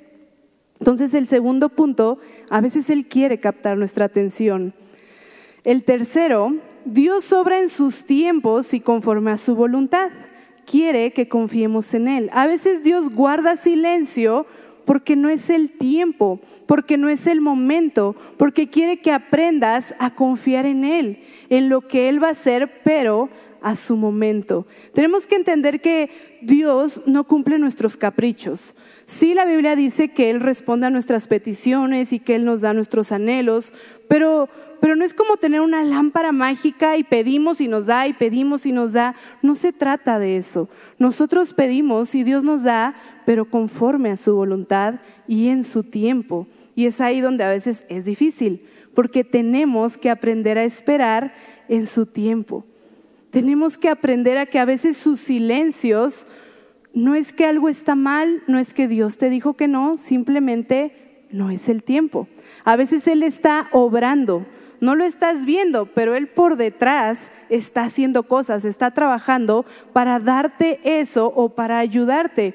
Entonces 0.79 1.13
el 1.13 1.27
segundo 1.27 1.69
punto, 1.69 2.19
a 2.49 2.61
veces 2.61 2.89
Él 2.89 3.07
quiere 3.07 3.39
captar 3.39 3.77
nuestra 3.77 4.05
atención. 4.05 4.73
El 5.63 5.83
tercero, 5.83 6.55
Dios 6.85 7.31
obra 7.31 7.59
en 7.59 7.69
sus 7.69 8.05
tiempos 8.05 8.73
y 8.73 8.81
conforme 8.81 9.31
a 9.31 9.37
su 9.37 9.55
voluntad. 9.55 10.11
Quiere 10.65 11.11
que 11.11 11.27
confiemos 11.27 11.93
en 11.93 12.07
Él. 12.07 12.29
A 12.33 12.47
veces 12.47 12.83
Dios 12.83 13.13
guarda 13.13 13.55
silencio 13.55 14.45
porque 14.85 15.15
no 15.15 15.29
es 15.29 15.49
el 15.49 15.71
tiempo, 15.71 16.39
porque 16.65 16.97
no 16.97 17.09
es 17.09 17.27
el 17.27 17.41
momento, 17.41 18.15
porque 18.37 18.69
quiere 18.69 18.97
que 18.99 19.11
aprendas 19.11 19.95
a 19.99 20.13
confiar 20.13 20.65
en 20.65 20.83
Él, 20.83 21.23
en 21.49 21.69
lo 21.69 21.81
que 21.81 22.09
Él 22.09 22.21
va 22.21 22.27
a 22.27 22.31
hacer, 22.31 22.81
pero 22.83 23.29
a 23.61 23.75
su 23.77 23.95
momento. 23.95 24.67
Tenemos 24.93 25.25
que 25.25 25.35
entender 25.35 25.79
que 25.79 26.09
Dios 26.41 27.01
no 27.05 27.23
cumple 27.25 27.57
nuestros 27.57 27.95
caprichos. 27.95 28.75
Sí, 29.05 29.33
la 29.33 29.45
Biblia 29.45 29.75
dice 29.75 30.09
que 30.09 30.29
Él 30.29 30.39
responde 30.39 30.87
a 30.87 30.89
nuestras 30.89 31.27
peticiones 31.27 32.13
y 32.13 32.19
que 32.19 32.35
Él 32.35 32.45
nos 32.45 32.61
da 32.61 32.73
nuestros 32.73 33.11
anhelos, 33.11 33.73
pero, 34.07 34.47
pero 34.79 34.95
no 34.95 35.03
es 35.03 35.13
como 35.13 35.35
tener 35.35 35.59
una 35.59 35.83
lámpara 35.83 36.31
mágica 36.31 36.95
y 36.95 37.03
pedimos 37.03 37.59
y 37.59 37.67
nos 37.67 37.87
da 37.87 38.07
y 38.07 38.13
pedimos 38.13 38.65
y 38.65 38.71
nos 38.71 38.93
da. 38.93 39.15
No 39.41 39.55
se 39.55 39.73
trata 39.73 40.19
de 40.19 40.37
eso. 40.37 40.69
Nosotros 40.99 41.53
pedimos 41.53 42.15
y 42.15 42.23
Dios 42.23 42.45
nos 42.45 42.63
da, 42.63 42.95
pero 43.25 43.45
conforme 43.45 44.09
a 44.09 44.17
su 44.17 44.35
voluntad 44.35 44.95
y 45.27 45.49
en 45.49 45.65
su 45.65 45.83
tiempo. 45.83 46.47
Y 46.75 46.85
es 46.85 47.01
ahí 47.01 47.19
donde 47.19 47.43
a 47.43 47.49
veces 47.49 47.85
es 47.89 48.05
difícil, 48.05 48.65
porque 48.93 49.25
tenemos 49.25 49.97
que 49.97 50.09
aprender 50.09 50.57
a 50.57 50.63
esperar 50.63 51.33
en 51.67 51.85
su 51.85 52.05
tiempo. 52.05 52.65
Tenemos 53.31 53.77
que 53.77 53.89
aprender 53.89 54.37
a 54.37 54.45
que 54.45 54.59
a 54.59 54.65
veces 54.65 54.95
sus 54.95 55.19
silencios 55.19 56.25
no 56.93 57.15
es 57.15 57.33
que 57.33 57.45
algo 57.45 57.69
está 57.69 57.95
mal, 57.95 58.43
no 58.47 58.59
es 58.59 58.73
que 58.73 58.87
Dios 58.87 59.17
te 59.17 59.29
dijo 59.29 59.55
que 59.55 59.67
no, 59.67 59.97
simplemente 59.97 61.25
no 61.31 61.49
es 61.49 61.67
el 61.67 61.83
tiempo. 61.83 62.27
A 62.63 62.75
veces 62.75 63.07
Él 63.07 63.23
está 63.23 63.67
obrando, 63.71 64.45
no 64.79 64.95
lo 64.95 65.03
estás 65.03 65.45
viendo, 65.45 65.87
pero 65.87 66.15
Él 66.15 66.27
por 66.27 66.55
detrás 66.55 67.31
está 67.49 67.83
haciendo 67.83 68.23
cosas, 68.23 68.63
está 68.63 68.91
trabajando 68.91 69.65
para 69.91 70.19
darte 70.19 70.79
eso 70.83 71.31
o 71.35 71.49
para 71.49 71.79
ayudarte. 71.79 72.53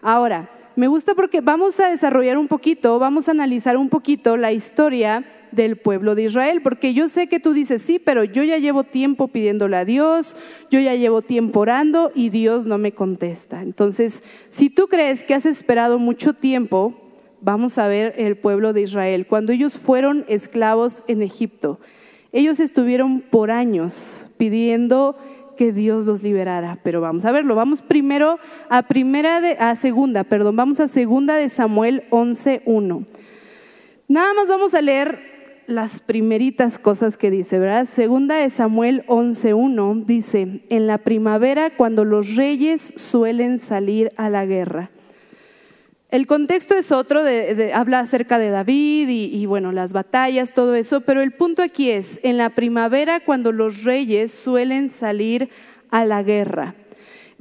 Ahora, 0.00 0.48
me 0.76 0.86
gusta 0.86 1.14
porque 1.14 1.40
vamos 1.40 1.80
a 1.80 1.88
desarrollar 1.88 2.38
un 2.38 2.48
poquito, 2.48 2.98
vamos 2.98 3.28
a 3.28 3.32
analizar 3.32 3.76
un 3.76 3.88
poquito 3.88 4.36
la 4.36 4.52
historia 4.52 5.24
del 5.52 5.76
pueblo 5.76 6.14
de 6.14 6.24
Israel, 6.24 6.60
porque 6.62 6.94
yo 6.94 7.08
sé 7.08 7.28
que 7.28 7.40
tú 7.40 7.52
dices, 7.52 7.82
sí, 7.82 7.98
pero 7.98 8.24
yo 8.24 8.42
ya 8.42 8.58
llevo 8.58 8.84
tiempo 8.84 9.28
pidiéndole 9.28 9.76
a 9.76 9.84
Dios, 9.84 10.36
yo 10.70 10.80
ya 10.80 10.94
llevo 10.94 11.22
tiempo 11.22 11.60
orando 11.60 12.10
y 12.14 12.28
Dios 12.30 12.66
no 12.66 12.78
me 12.78 12.92
contesta. 12.92 13.62
Entonces, 13.62 14.22
si 14.48 14.70
tú 14.70 14.88
crees 14.88 15.22
que 15.22 15.34
has 15.34 15.46
esperado 15.46 15.98
mucho 15.98 16.34
tiempo, 16.34 16.94
vamos 17.40 17.78
a 17.78 17.88
ver 17.88 18.14
el 18.16 18.36
pueblo 18.36 18.72
de 18.72 18.82
Israel. 18.82 19.26
Cuando 19.26 19.52
ellos 19.52 19.76
fueron 19.76 20.24
esclavos 20.28 21.02
en 21.08 21.22
Egipto, 21.22 21.80
ellos 22.32 22.60
estuvieron 22.60 23.20
por 23.20 23.50
años 23.50 24.28
pidiendo 24.36 25.16
que 25.56 25.72
Dios 25.72 26.06
los 26.06 26.22
liberara, 26.22 26.78
pero 26.82 27.00
vamos 27.00 27.24
a 27.24 27.32
verlo. 27.32 27.54
Vamos 27.54 27.82
primero 27.82 28.38
a 28.70 28.82
primera 28.82 29.40
de, 29.42 29.52
a 29.58 29.74
segunda, 29.76 30.24
perdón, 30.24 30.56
vamos 30.56 30.80
a 30.80 30.88
segunda 30.88 31.34
de 31.34 31.48
Samuel 31.48 32.04
11:1. 32.10 33.04
Nada 34.08 34.32
más 34.34 34.48
vamos 34.48 34.74
a 34.74 34.80
leer 34.80 35.18
las 35.70 36.00
primeritas 36.00 36.78
cosas 36.78 37.16
que 37.16 37.30
dice, 37.30 37.58
¿verdad? 37.58 37.84
Segunda 37.84 38.36
de 38.36 38.50
Samuel 38.50 39.04
11:1 39.06 40.04
dice, 40.06 40.62
"En 40.68 40.86
la 40.86 40.98
primavera 40.98 41.70
cuando 41.76 42.04
los 42.04 42.36
reyes 42.36 42.92
suelen 42.96 43.58
salir 43.58 44.12
a 44.16 44.28
la 44.30 44.46
guerra." 44.46 44.90
El 46.10 46.26
contexto 46.26 46.74
es 46.74 46.90
otro, 46.90 47.20
habla 47.72 48.00
acerca 48.00 48.38
de 48.38 48.50
David 48.50 49.08
y, 49.08 49.26
y, 49.26 49.46
bueno, 49.46 49.70
las 49.70 49.92
batallas, 49.92 50.54
todo 50.54 50.74
eso, 50.74 51.02
pero 51.02 51.20
el 51.20 51.30
punto 51.30 51.62
aquí 51.62 51.90
es, 51.90 52.18
en 52.24 52.36
la 52.36 52.50
primavera 52.50 53.20
cuando 53.20 53.52
los 53.52 53.84
reyes 53.84 54.32
suelen 54.32 54.88
salir 54.88 55.50
a 55.90 56.04
la 56.04 56.24
guerra. 56.24 56.74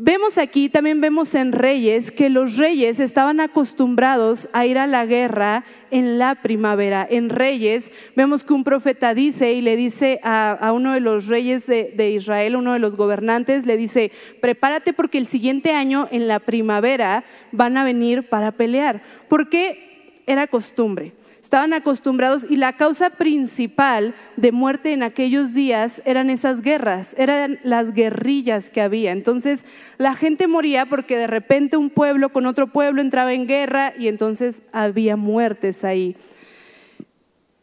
Vemos 0.01 0.38
aquí, 0.38 0.70
también 0.70 1.01
vemos 1.01 1.36
en 1.36 1.51
Reyes, 1.51 2.10
que 2.10 2.29
los 2.29 2.56
reyes 2.56 3.01
estaban 3.01 3.41
acostumbrados 3.41 4.48
a 4.53 4.65
ir 4.65 4.77
a 4.77 4.88
la 4.88 5.06
guerra 5.06 5.65
en 5.91 6.18
la 6.18 6.36
primavera. 6.36 7.06
En 7.10 7.29
Reyes 7.29 7.91
vemos 8.15 8.46
que 8.46 8.53
un 8.53 8.63
profeta 8.63 9.13
dice 9.13 9.51
y 9.51 9.60
le 9.60 9.75
dice 9.75 10.22
a, 10.24 10.72
uno 10.74 10.94
de 10.94 11.01
los 11.01 11.27
reyes 11.27 11.68
de, 11.68 11.91
de 11.98 12.12
Israel, 12.12 12.56
uno 12.56 12.72
de 12.72 12.79
los 12.79 12.96
gobernantes, 12.96 13.65
le 13.65 13.75
dice, 13.75 14.13
prepárate 14.39 14.94
porque 14.94 15.18
el 15.18 15.27
siguiente 15.27 15.74
año 15.74 16.08
en 16.12 16.29
la 16.29 16.39
primavera 16.39 17.25
van 17.51 17.75
a 17.75 17.84
venir 17.84 18.29
para 18.29 18.53
pelear. 18.53 19.03
Porque 19.27 20.22
era 20.25 20.48
costumbre. 20.48 21.12
Estaban 21.50 21.74
acostumbrados 21.74 22.46
y 22.48 22.58
la 22.58 22.74
causa 22.74 23.10
principal 23.10 24.13
de 24.38 24.51
muerte 24.51 24.94
en 24.94 25.01
aquellos 25.01 25.56
días 25.56 26.00
eran 26.06 26.29
esas 26.29 26.62
guerras, 26.62 27.15
eran 27.18 27.58
las 27.63 27.96
guerrillas 27.96 28.70
que 28.70 28.82
había. 28.82 29.13
Entonces 29.13 29.65
la 29.98 30.13
gente 30.13 30.46
moría 30.46 30.86
porque 30.86 31.18
de 31.18 31.25
repente 31.25 31.75
un 31.75 31.89
pueblo 31.89 32.29
con 32.29 32.46
otro 32.46 32.68
pueblo 32.68 33.01
entraba 33.01 33.34
en 33.34 33.48
guerra 33.48 33.94
y 33.98 34.10
entonces 34.10 34.62
había 34.74 35.15
muertes 35.15 35.84
ahí. 35.84 36.15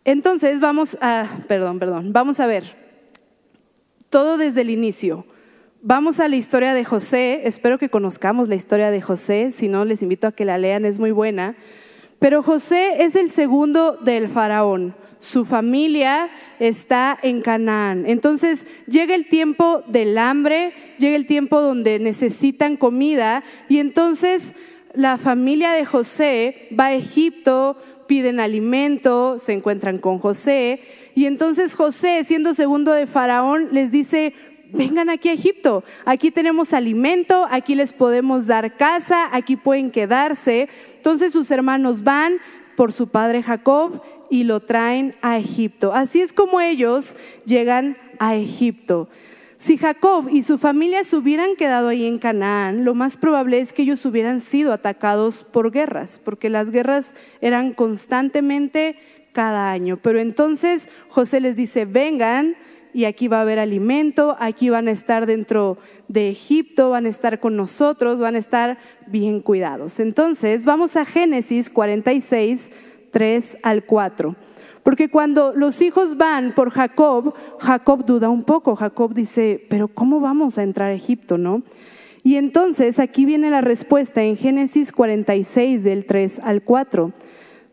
Entonces 0.05 0.59
vamos 0.59 0.99
a, 1.00 1.28
perdón, 1.47 1.78
perdón, 1.78 2.12
vamos 2.12 2.40
a 2.40 2.47
ver 2.47 2.64
todo 4.11 4.37
desde 4.37 4.62
el 4.62 4.71
inicio. 4.71 5.26
Vamos 5.81 6.19
a 6.19 6.26
la 6.26 6.35
historia 6.35 6.75
de 6.75 6.85
José, 6.85 7.43
espero 7.45 7.78
que 7.78 7.88
conozcamos 7.88 8.49
la 8.49 8.57
historia 8.57 8.90
de 8.90 9.00
José, 9.00 9.52
si 9.52 9.69
no 9.69 9.85
les 9.85 10.02
invito 10.02 10.26
a 10.26 10.33
que 10.33 10.45
la 10.45 10.59
lean, 10.59 10.85
es 10.85 10.99
muy 10.99 11.12
buena. 11.12 11.55
Pero 12.18 12.42
José 12.42 13.04
es 13.04 13.14
el 13.16 13.30
segundo 13.30 13.92
del 13.92 14.28
faraón. 14.28 14.94
Su 15.18 15.44
familia 15.44 16.28
está 16.58 17.18
en 17.23 17.42
Canaán. 17.42 18.04
Entonces 18.06 18.66
llega 18.87 19.14
el 19.14 19.28
tiempo 19.28 19.82
del 19.87 20.16
hambre, 20.18 20.73
llega 20.99 21.16
el 21.16 21.26
tiempo 21.26 21.61
donde 21.61 21.99
necesitan 21.99 22.76
comida 22.76 23.42
y 23.68 23.78
entonces 23.78 24.54
la 24.94 25.18
familia 25.18 25.73
de 25.73 25.85
José 25.85 26.68
va 26.78 26.87
a 26.87 26.94
Egipto, 26.94 27.76
piden 28.06 28.40
alimento, 28.40 29.38
se 29.38 29.52
encuentran 29.52 29.99
con 29.99 30.18
José 30.18 30.80
y 31.14 31.26
entonces 31.26 31.75
José, 31.75 32.23
siendo 32.25 32.54
segundo 32.54 32.92
de 32.92 33.06
Faraón, 33.06 33.68
les 33.73 33.90
dice, 33.90 34.32
vengan 34.73 35.11
aquí 35.11 35.28
a 35.28 35.32
Egipto, 35.32 35.85
aquí 36.04 36.30
tenemos 36.30 36.73
alimento, 36.73 37.46
aquí 37.50 37.75
les 37.75 37.92
podemos 37.92 38.46
dar 38.46 38.76
casa, 38.76 39.28
aquí 39.32 39.56
pueden 39.56 39.90
quedarse. 39.90 40.68
Entonces 40.96 41.32
sus 41.32 41.50
hermanos 41.50 42.04
van 42.04 42.38
por 42.76 42.92
su 42.92 43.08
padre 43.08 43.42
Jacob 43.42 44.02
y 44.30 44.44
lo 44.44 44.61
traen 44.61 45.14
a 45.23 45.38
Egipto. 45.38 45.92
Así 45.94 46.20
es 46.20 46.32
como 46.32 46.61
ellos 46.61 47.16
llegan 47.44 47.96
a 48.18 48.37
Egipto. 48.37 49.08
Si 49.56 49.78
Jacob 49.78 50.28
y 50.30 50.42
su 50.42 50.58
familia 50.58 51.02
se 51.02 51.16
hubieran 51.16 51.56
quedado 51.56 51.88
ahí 51.88 52.06
en 52.06 52.18
Canaán, 52.18 52.85
lo 52.85 52.94
más 52.94 53.16
probable 53.16 53.58
es 53.58 53.73
que 53.73 53.82
ellos 53.82 54.04
hubieran 54.04 54.42
sido 54.42 54.73
atacados 54.73 55.44
por 55.44 55.70
guerras, 55.70 56.20
porque 56.23 56.50
las 56.50 56.70
guerras 56.70 57.14
eran 57.40 57.73
constantemente 57.73 58.96
cada 59.32 59.70
año. 59.70 59.96
Pero 59.96 60.18
entonces 60.20 60.90
José 61.08 61.40
les 61.40 61.56
dice, 61.56 61.87
vengan, 61.87 62.54
y 62.97 63.05
aquí 63.05 63.29
va 63.29 63.41
a 63.41 63.43
haber 63.43 63.59
alimento, 63.59 64.37
aquí 64.41 64.71
van 64.71 64.88
a 64.88 64.91
estar 64.91 65.26
dentro 65.26 65.76
de 66.09 66.31
Egipto, 66.31 66.88
van 66.88 67.05
a 67.05 67.11
estar 67.11 67.41
con 67.41 67.55
nosotros, 67.55 68.21
van 68.21 68.37
a 68.37 68.38
estar 68.38 68.79
bien 69.07 69.43
cuidados. 69.43 70.00
Entonces, 70.00 70.65
vamos 70.65 70.97
a 70.97 71.05
Génesis 71.05 71.69
46, 71.69 72.71
3 73.11 73.59
al 73.62 73.85
4. 73.85 74.35
Porque 74.83 75.11
cuando 75.11 75.53
los 75.55 75.83
hijos 75.83 76.17
van 76.17 76.53
por 76.53 76.71
Jacob, 76.71 77.35
Jacob 77.61 78.07
duda 78.07 78.31
un 78.31 78.45
poco. 78.45 78.75
Jacob 78.76 79.12
dice, 79.12 79.62
pero 79.69 79.88
¿cómo 79.88 80.19
vamos 80.21 80.57
a 80.57 80.62
entrar 80.62 80.88
a 80.88 80.95
Egipto, 80.95 81.37
no? 81.37 81.65
Y 82.23 82.37
entonces 82.37 82.99
aquí 82.99 83.26
viene 83.26 83.50
la 83.50 83.61
respuesta 83.61 84.23
en 84.23 84.38
Génesis 84.38 84.91
46 84.91 85.85
del 85.85 86.07
3 86.07 86.38
al 86.38 86.62
4. 86.62 87.12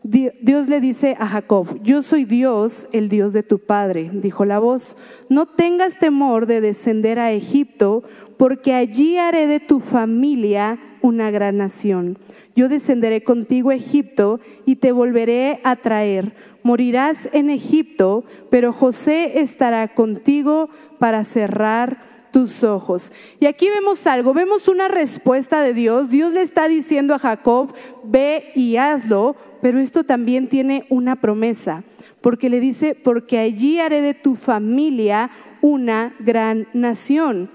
Dios 0.06 0.68
le 0.68 0.82
dice 0.82 1.16
a 1.18 1.26
Jacob, 1.26 1.80
yo 1.82 2.02
soy 2.02 2.26
Dios, 2.26 2.88
el 2.92 3.08
Dios 3.08 3.32
de 3.32 3.42
tu 3.42 3.58
padre, 3.58 4.10
dijo 4.12 4.44
la 4.44 4.58
voz, 4.58 4.98
no 5.30 5.46
tengas 5.46 5.98
temor 5.98 6.44
de 6.44 6.60
descender 6.60 7.18
a 7.18 7.32
Egipto, 7.32 8.02
porque 8.36 8.74
allí 8.74 9.16
haré 9.16 9.46
de 9.46 9.60
tu 9.60 9.80
familia 9.80 10.78
una 11.00 11.30
gran 11.30 11.56
nación. 11.56 12.18
Yo 12.54 12.68
descenderé 12.68 13.22
contigo 13.24 13.70
a 13.70 13.76
Egipto 13.76 14.40
y 14.66 14.76
te 14.76 14.92
volveré 14.92 15.60
a 15.64 15.76
traer. 15.76 16.34
Morirás 16.62 17.30
en 17.32 17.48
Egipto, 17.48 18.24
pero 18.50 18.74
José 18.74 19.40
estará 19.40 19.94
contigo 19.94 20.68
para 20.98 21.24
cerrar 21.24 22.13
tus 22.34 22.64
ojos. 22.64 23.12
Y 23.38 23.46
aquí 23.46 23.70
vemos 23.70 24.08
algo, 24.08 24.34
vemos 24.34 24.66
una 24.66 24.88
respuesta 24.88 25.62
de 25.62 25.72
Dios. 25.72 26.10
Dios 26.10 26.32
le 26.32 26.42
está 26.42 26.66
diciendo 26.66 27.14
a 27.14 27.20
Jacob, 27.20 27.72
ve 28.02 28.50
y 28.56 28.76
hazlo, 28.76 29.36
pero 29.62 29.78
esto 29.78 30.02
también 30.02 30.48
tiene 30.48 30.84
una 30.88 31.14
promesa, 31.14 31.84
porque 32.20 32.50
le 32.50 32.58
dice, 32.58 32.96
porque 32.96 33.38
allí 33.38 33.78
haré 33.78 34.00
de 34.00 34.14
tu 34.14 34.34
familia 34.34 35.30
una 35.60 36.12
gran 36.18 36.66
nación. 36.72 37.50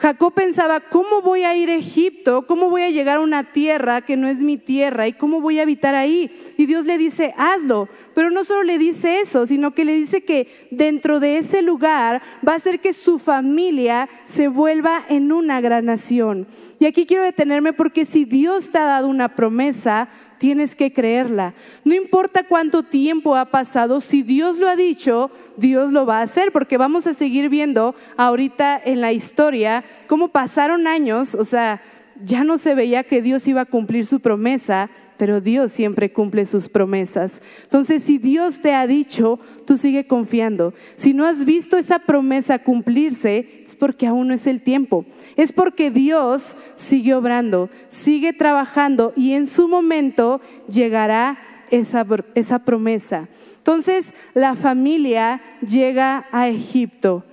Jacob 0.00 0.32
pensaba, 0.32 0.80
¿cómo 0.80 1.20
voy 1.20 1.44
a 1.44 1.54
ir 1.54 1.68
a 1.68 1.74
Egipto? 1.74 2.46
¿Cómo 2.46 2.70
voy 2.70 2.80
a 2.80 2.88
llegar 2.88 3.18
a 3.18 3.20
una 3.20 3.44
tierra 3.44 4.00
que 4.00 4.16
no 4.16 4.28
es 4.28 4.38
mi 4.38 4.56
tierra? 4.56 5.06
¿Y 5.06 5.12
cómo 5.12 5.42
voy 5.42 5.58
a 5.58 5.62
habitar 5.62 5.94
ahí? 5.94 6.30
Y 6.56 6.64
Dios 6.64 6.86
le 6.86 6.96
dice, 6.96 7.34
hazlo. 7.36 7.86
Pero 8.14 8.30
no 8.30 8.42
solo 8.44 8.62
le 8.62 8.78
dice 8.78 9.20
eso, 9.20 9.44
sino 9.44 9.74
que 9.74 9.84
le 9.84 9.94
dice 9.94 10.22
que 10.22 10.48
dentro 10.70 11.20
de 11.20 11.36
ese 11.36 11.60
lugar 11.60 12.22
va 12.46 12.54
a 12.54 12.56
hacer 12.56 12.80
que 12.80 12.94
su 12.94 13.18
familia 13.18 14.08
se 14.24 14.48
vuelva 14.48 15.04
en 15.10 15.32
una 15.32 15.60
gran 15.60 15.84
nación. 15.84 16.46
Y 16.78 16.86
aquí 16.86 17.04
quiero 17.04 17.22
detenerme 17.22 17.74
porque 17.74 18.06
si 18.06 18.24
Dios 18.24 18.70
te 18.70 18.78
ha 18.78 18.86
dado 18.86 19.06
una 19.06 19.28
promesa, 19.28 20.08
tienes 20.40 20.74
que 20.74 20.90
creerla. 20.90 21.52
No 21.84 21.94
importa 21.94 22.44
cuánto 22.44 22.82
tiempo 22.82 23.36
ha 23.36 23.44
pasado, 23.44 24.00
si 24.00 24.22
Dios 24.22 24.56
lo 24.56 24.68
ha 24.68 24.74
dicho, 24.74 25.30
Dios 25.58 25.92
lo 25.92 26.06
va 26.06 26.18
a 26.18 26.22
hacer, 26.22 26.50
porque 26.50 26.78
vamos 26.78 27.06
a 27.06 27.12
seguir 27.12 27.50
viendo 27.50 27.94
ahorita 28.16 28.80
en 28.82 29.02
la 29.02 29.12
historia 29.12 29.84
cómo 30.08 30.28
pasaron 30.28 30.86
años, 30.86 31.34
o 31.34 31.44
sea, 31.44 31.82
ya 32.24 32.42
no 32.42 32.56
se 32.56 32.74
veía 32.74 33.04
que 33.04 33.20
Dios 33.20 33.46
iba 33.48 33.60
a 33.60 33.66
cumplir 33.66 34.06
su 34.06 34.20
promesa, 34.20 34.88
pero 35.20 35.42
Dios 35.42 35.70
siempre 35.70 36.14
cumple 36.14 36.46
sus 36.46 36.70
promesas. 36.70 37.42
Entonces, 37.64 38.02
si 38.02 38.16
Dios 38.16 38.62
te 38.62 38.72
ha 38.72 38.86
dicho, 38.86 39.38
tú 39.66 39.76
sigue 39.76 40.06
confiando. 40.06 40.72
Si 40.96 41.12
no 41.12 41.26
has 41.26 41.44
visto 41.44 41.76
esa 41.76 41.98
promesa 41.98 42.60
cumplirse, 42.60 43.64
es 43.66 43.74
porque 43.74 44.06
aún 44.06 44.28
no 44.28 44.34
es 44.34 44.46
el 44.46 44.62
tiempo. 44.62 45.04
Es 45.36 45.52
porque 45.52 45.90
Dios 45.90 46.56
sigue 46.74 47.14
obrando, 47.14 47.68
sigue 47.90 48.32
trabajando 48.32 49.12
y 49.14 49.34
en 49.34 49.46
su 49.46 49.68
momento 49.68 50.40
llegará 50.72 51.38
esa, 51.70 52.06
esa 52.34 52.60
promesa. 52.60 53.28
Entonces, 53.58 54.14
la 54.32 54.54
familia 54.54 55.42
llega 55.60 56.28
a 56.32 56.48
Egipto. 56.48 57.24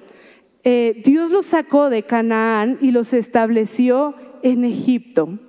Eh, 0.65 1.01
Dios 1.06 1.32
los 1.32 1.46
sacó 1.46 1.89
de 1.89 2.03
Canaán 2.03 2.79
y 2.82 2.91
los 2.91 3.13
estableció 3.13 4.13
en 4.44 4.65
Egipto. 4.65 5.39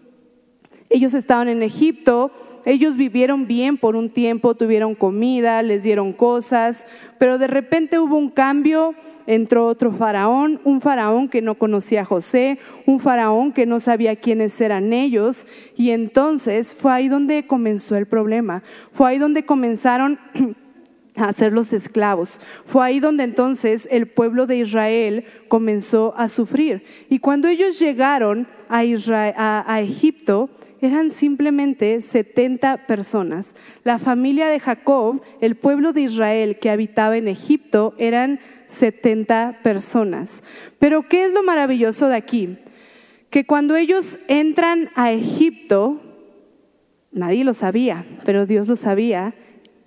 Ellos 0.91 1.15
estaban 1.15 1.49
en 1.49 1.63
Egipto, 1.63 2.31
ellos 2.65 2.97
vivieron 2.97 3.47
bien 3.47 3.77
por 3.79 3.97
un 3.97 4.11
tiempo, 4.11 4.55
tuvieron 4.55 4.95
comida, 4.95 5.63
les 5.63 5.83
dieron 5.83 6.13
cosas, 6.13 6.87
pero 7.19 7.39
de 7.39 7.47
repente 7.47 7.99
hubo 7.99 8.17
un 8.17 8.31
cambio, 8.31 8.95
entró 9.27 9.67
otro 9.67 9.93
faraón, 9.93 10.61
un 10.65 10.81
faraón 10.81 11.29
que 11.29 11.43
no 11.43 11.57
conocía 11.57 12.01
a 12.01 12.05
José, 12.05 12.59
un 12.87 13.01
faraón 13.01 13.53
que 13.53 13.67
no 13.67 13.81
sabía 13.81 14.17
quiénes 14.17 14.59
eran 14.61 14.93
ellos, 14.93 15.47
y 15.77 15.91
entonces 15.91 16.75
fue 16.75 16.93
ahí 16.93 17.09
donde 17.09 17.47
comenzó 17.47 17.97
el 17.97 18.07
problema, 18.07 18.63
fue 18.93 19.11
ahí 19.11 19.19
donde 19.19 19.45
comenzaron 19.45 20.19
a 21.17 21.33
ser 21.33 21.53
los 21.53 21.73
esclavos. 21.73 22.41
Fue 22.65 22.85
ahí 22.87 23.01
donde 23.01 23.25
entonces 23.25 23.89
el 23.91 24.07
pueblo 24.07 24.47
de 24.47 24.59
Israel 24.59 25.25
comenzó 25.49 26.15
a 26.17 26.29
sufrir. 26.29 26.85
Y 27.09 27.19
cuando 27.19 27.49
ellos 27.49 27.79
llegaron 27.79 28.47
a, 28.69 28.83
a, 29.67 29.81
Egipto, 29.81 30.49
eran 30.81 31.11
simplemente 31.11 32.01
70 32.01 32.87
personas. 32.87 33.55
La 33.85 33.99
familia 33.99 34.49
de 34.49 34.61
Jacob, 34.61 35.23
el 35.41 35.57
pueblo 35.57 35.93
de 35.93 36.03
Israel 36.03 36.59
que 36.61 36.71
habitaba 36.71 37.17
en 37.17 37.29
Egipto, 37.29 37.95
eran 37.99 38.41
70 38.67 39.61
personas. 39.63 40.43
Pero 40.79 41.09
¿qué 41.09 41.25
es 41.25 41.33
lo 41.33 41.43
maravilloso 41.43 42.09
de 42.09 42.17
aquí? 42.17 42.59
Que 43.31 43.45
cuando 43.45 43.77
ellos 43.77 44.19
entran 44.29 44.91
a 44.95 45.13
Egipto, 45.13 46.01
nadie 47.13 47.45
lo 47.45 47.55
sabía, 47.55 48.05
pero 48.25 48.47
Dios 48.47 48.69
lo 48.69 48.77
sabía, 48.77 49.35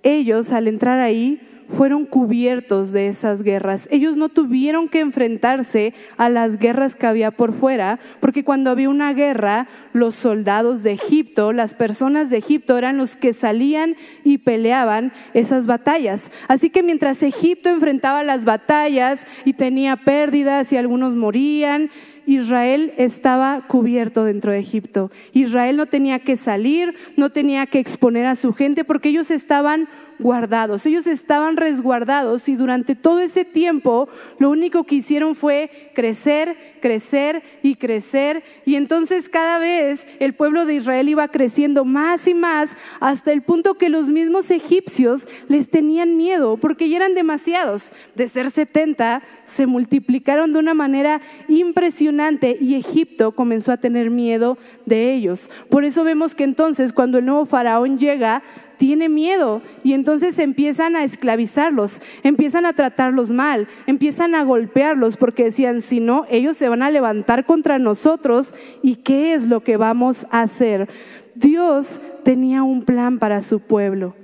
ellos 0.02 0.52
al 0.52 0.68
entrar 0.68 1.00
ahí 1.00 1.40
fueron 1.76 2.04
cubiertos 2.04 2.92
de 2.92 3.08
esas 3.08 3.42
guerras. 3.42 3.88
Ellos 3.90 4.16
no 4.16 4.28
tuvieron 4.28 4.88
que 4.88 5.00
enfrentarse 5.00 5.94
a 6.16 6.28
las 6.28 6.58
guerras 6.58 6.94
que 6.94 7.06
había 7.06 7.30
por 7.30 7.52
fuera, 7.52 7.98
porque 8.20 8.44
cuando 8.44 8.70
había 8.70 8.88
una 8.88 9.12
guerra, 9.14 9.68
los 9.92 10.14
soldados 10.14 10.82
de 10.82 10.92
Egipto, 10.92 11.52
las 11.52 11.74
personas 11.74 12.30
de 12.30 12.36
Egipto 12.38 12.76
eran 12.78 12.98
los 12.98 13.16
que 13.16 13.32
salían 13.32 13.96
y 14.22 14.38
peleaban 14.38 15.12
esas 15.34 15.66
batallas. 15.66 16.30
Así 16.48 16.70
que 16.70 16.82
mientras 16.82 17.22
Egipto 17.22 17.70
enfrentaba 17.70 18.22
las 18.22 18.44
batallas 18.44 19.26
y 19.44 19.54
tenía 19.54 19.96
pérdidas 19.96 20.72
y 20.72 20.76
algunos 20.76 21.14
morían, 21.14 21.90
Israel 22.26 22.92
estaba 22.98 23.62
cubierto 23.66 24.24
dentro 24.24 24.52
de 24.52 24.58
Egipto. 24.58 25.10
Israel 25.32 25.76
no 25.76 25.86
tenía 25.86 26.20
que 26.20 26.36
salir, 26.36 26.94
no 27.16 27.30
tenía 27.30 27.66
que 27.66 27.80
exponer 27.80 28.26
a 28.26 28.36
su 28.36 28.52
gente 28.52 28.84
porque 28.84 29.08
ellos 29.08 29.30
estaban 29.30 29.88
guardados, 30.22 30.86
ellos 30.86 31.06
estaban 31.06 31.56
resguardados 31.56 32.48
y 32.48 32.56
durante 32.56 32.94
todo 32.94 33.20
ese 33.20 33.44
tiempo 33.44 34.08
lo 34.38 34.50
único 34.50 34.84
que 34.84 34.96
hicieron 34.96 35.34
fue 35.34 35.70
crecer, 35.94 36.56
crecer 36.80 37.42
y 37.62 37.74
crecer. 37.74 38.42
Y 38.64 38.76
entonces 38.76 39.28
cada 39.28 39.58
vez 39.58 40.06
el 40.20 40.34
pueblo 40.34 40.64
de 40.66 40.74
Israel 40.74 41.08
iba 41.08 41.28
creciendo 41.28 41.84
más 41.84 42.26
y 42.26 42.34
más 42.34 42.76
hasta 43.00 43.32
el 43.32 43.42
punto 43.42 43.74
que 43.74 43.88
los 43.88 44.08
mismos 44.08 44.50
egipcios 44.50 45.28
les 45.48 45.70
tenían 45.70 46.16
miedo 46.16 46.56
porque 46.56 46.88
ya 46.88 46.96
eran 46.96 47.14
demasiados. 47.14 47.92
De 48.14 48.28
ser 48.28 48.50
70 48.50 49.22
se 49.44 49.66
multiplicaron 49.66 50.52
de 50.52 50.58
una 50.58 50.74
manera 50.74 51.20
impresionante 51.48 52.56
y 52.60 52.76
Egipto 52.76 53.32
comenzó 53.32 53.72
a 53.72 53.76
tener 53.76 54.10
miedo 54.10 54.58
de 54.86 55.12
ellos. 55.12 55.50
Por 55.68 55.84
eso 55.84 56.04
vemos 56.04 56.34
que 56.34 56.44
entonces 56.44 56.92
cuando 56.92 57.18
el 57.18 57.26
nuevo 57.26 57.46
faraón 57.46 57.98
llega, 57.98 58.42
tiene 58.82 59.08
miedo 59.08 59.62
y 59.84 59.92
entonces 59.92 60.40
empiezan 60.40 60.96
a 60.96 61.04
esclavizarlos, 61.04 62.02
empiezan 62.24 62.66
a 62.66 62.72
tratarlos 62.72 63.30
mal, 63.30 63.68
empiezan 63.86 64.34
a 64.34 64.42
golpearlos 64.42 65.16
porque 65.16 65.44
decían, 65.44 65.82
si 65.82 66.00
no, 66.00 66.26
ellos 66.28 66.56
se 66.56 66.68
van 66.68 66.82
a 66.82 66.90
levantar 66.90 67.44
contra 67.44 67.78
nosotros 67.78 68.56
y 68.82 68.96
¿qué 68.96 69.34
es 69.34 69.46
lo 69.46 69.60
que 69.60 69.76
vamos 69.76 70.26
a 70.32 70.42
hacer? 70.42 70.88
Dios 71.36 72.00
tenía 72.24 72.64
un 72.64 72.82
plan 72.82 73.20
para 73.20 73.40
su 73.42 73.60
pueblo, 73.60 74.16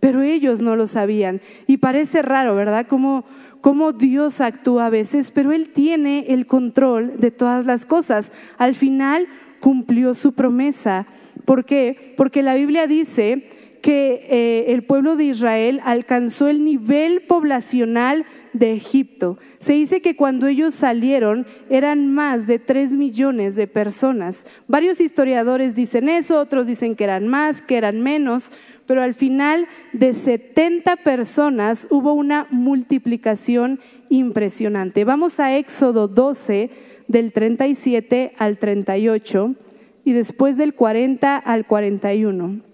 pero 0.00 0.20
ellos 0.20 0.60
no 0.60 0.76
lo 0.76 0.86
sabían. 0.86 1.40
Y 1.66 1.78
parece 1.78 2.20
raro, 2.20 2.54
¿verdad? 2.54 2.86
Como 2.86 3.24
cómo 3.62 3.94
Dios 3.94 4.42
actúa 4.42 4.84
a 4.84 4.90
veces, 4.90 5.30
pero 5.30 5.50
Él 5.50 5.70
tiene 5.72 6.26
el 6.28 6.46
control 6.46 7.14
de 7.20 7.30
todas 7.30 7.64
las 7.64 7.86
cosas. 7.86 8.32
Al 8.58 8.74
final 8.74 9.28
cumplió 9.60 10.12
su 10.12 10.34
promesa. 10.34 11.06
¿Por 11.46 11.64
qué? 11.64 12.12
Porque 12.18 12.42
la 12.42 12.54
Biblia 12.54 12.86
dice 12.86 13.63
que 13.84 14.26
eh, 14.30 14.72
el 14.72 14.82
pueblo 14.82 15.14
de 15.14 15.24
Israel 15.24 15.82
alcanzó 15.84 16.48
el 16.48 16.64
nivel 16.64 17.20
poblacional 17.20 18.24
de 18.54 18.72
Egipto. 18.72 19.36
Se 19.58 19.74
dice 19.74 20.00
que 20.00 20.16
cuando 20.16 20.46
ellos 20.46 20.72
salieron 20.72 21.46
eran 21.68 22.10
más 22.10 22.46
de 22.46 22.58
tres 22.58 22.92
millones 22.92 23.56
de 23.56 23.66
personas. 23.66 24.46
Varios 24.68 25.02
historiadores 25.02 25.76
dicen 25.76 26.08
eso, 26.08 26.40
otros 26.40 26.66
dicen 26.66 26.96
que 26.96 27.04
eran 27.04 27.28
más, 27.28 27.60
que 27.60 27.76
eran 27.76 28.00
menos, 28.00 28.52
pero 28.86 29.02
al 29.02 29.12
final 29.12 29.66
de 29.92 30.14
70 30.14 30.96
personas 30.96 31.86
hubo 31.90 32.14
una 32.14 32.46
multiplicación 32.50 33.80
impresionante. 34.08 35.04
Vamos 35.04 35.40
a 35.40 35.58
Éxodo 35.58 36.08
12 36.08 36.70
del 37.06 37.32
37 37.34 38.32
al 38.38 38.56
38 38.56 39.54
y 40.06 40.12
después 40.12 40.56
del 40.56 40.72
40 40.72 41.36
al 41.36 41.66
41. 41.66 42.73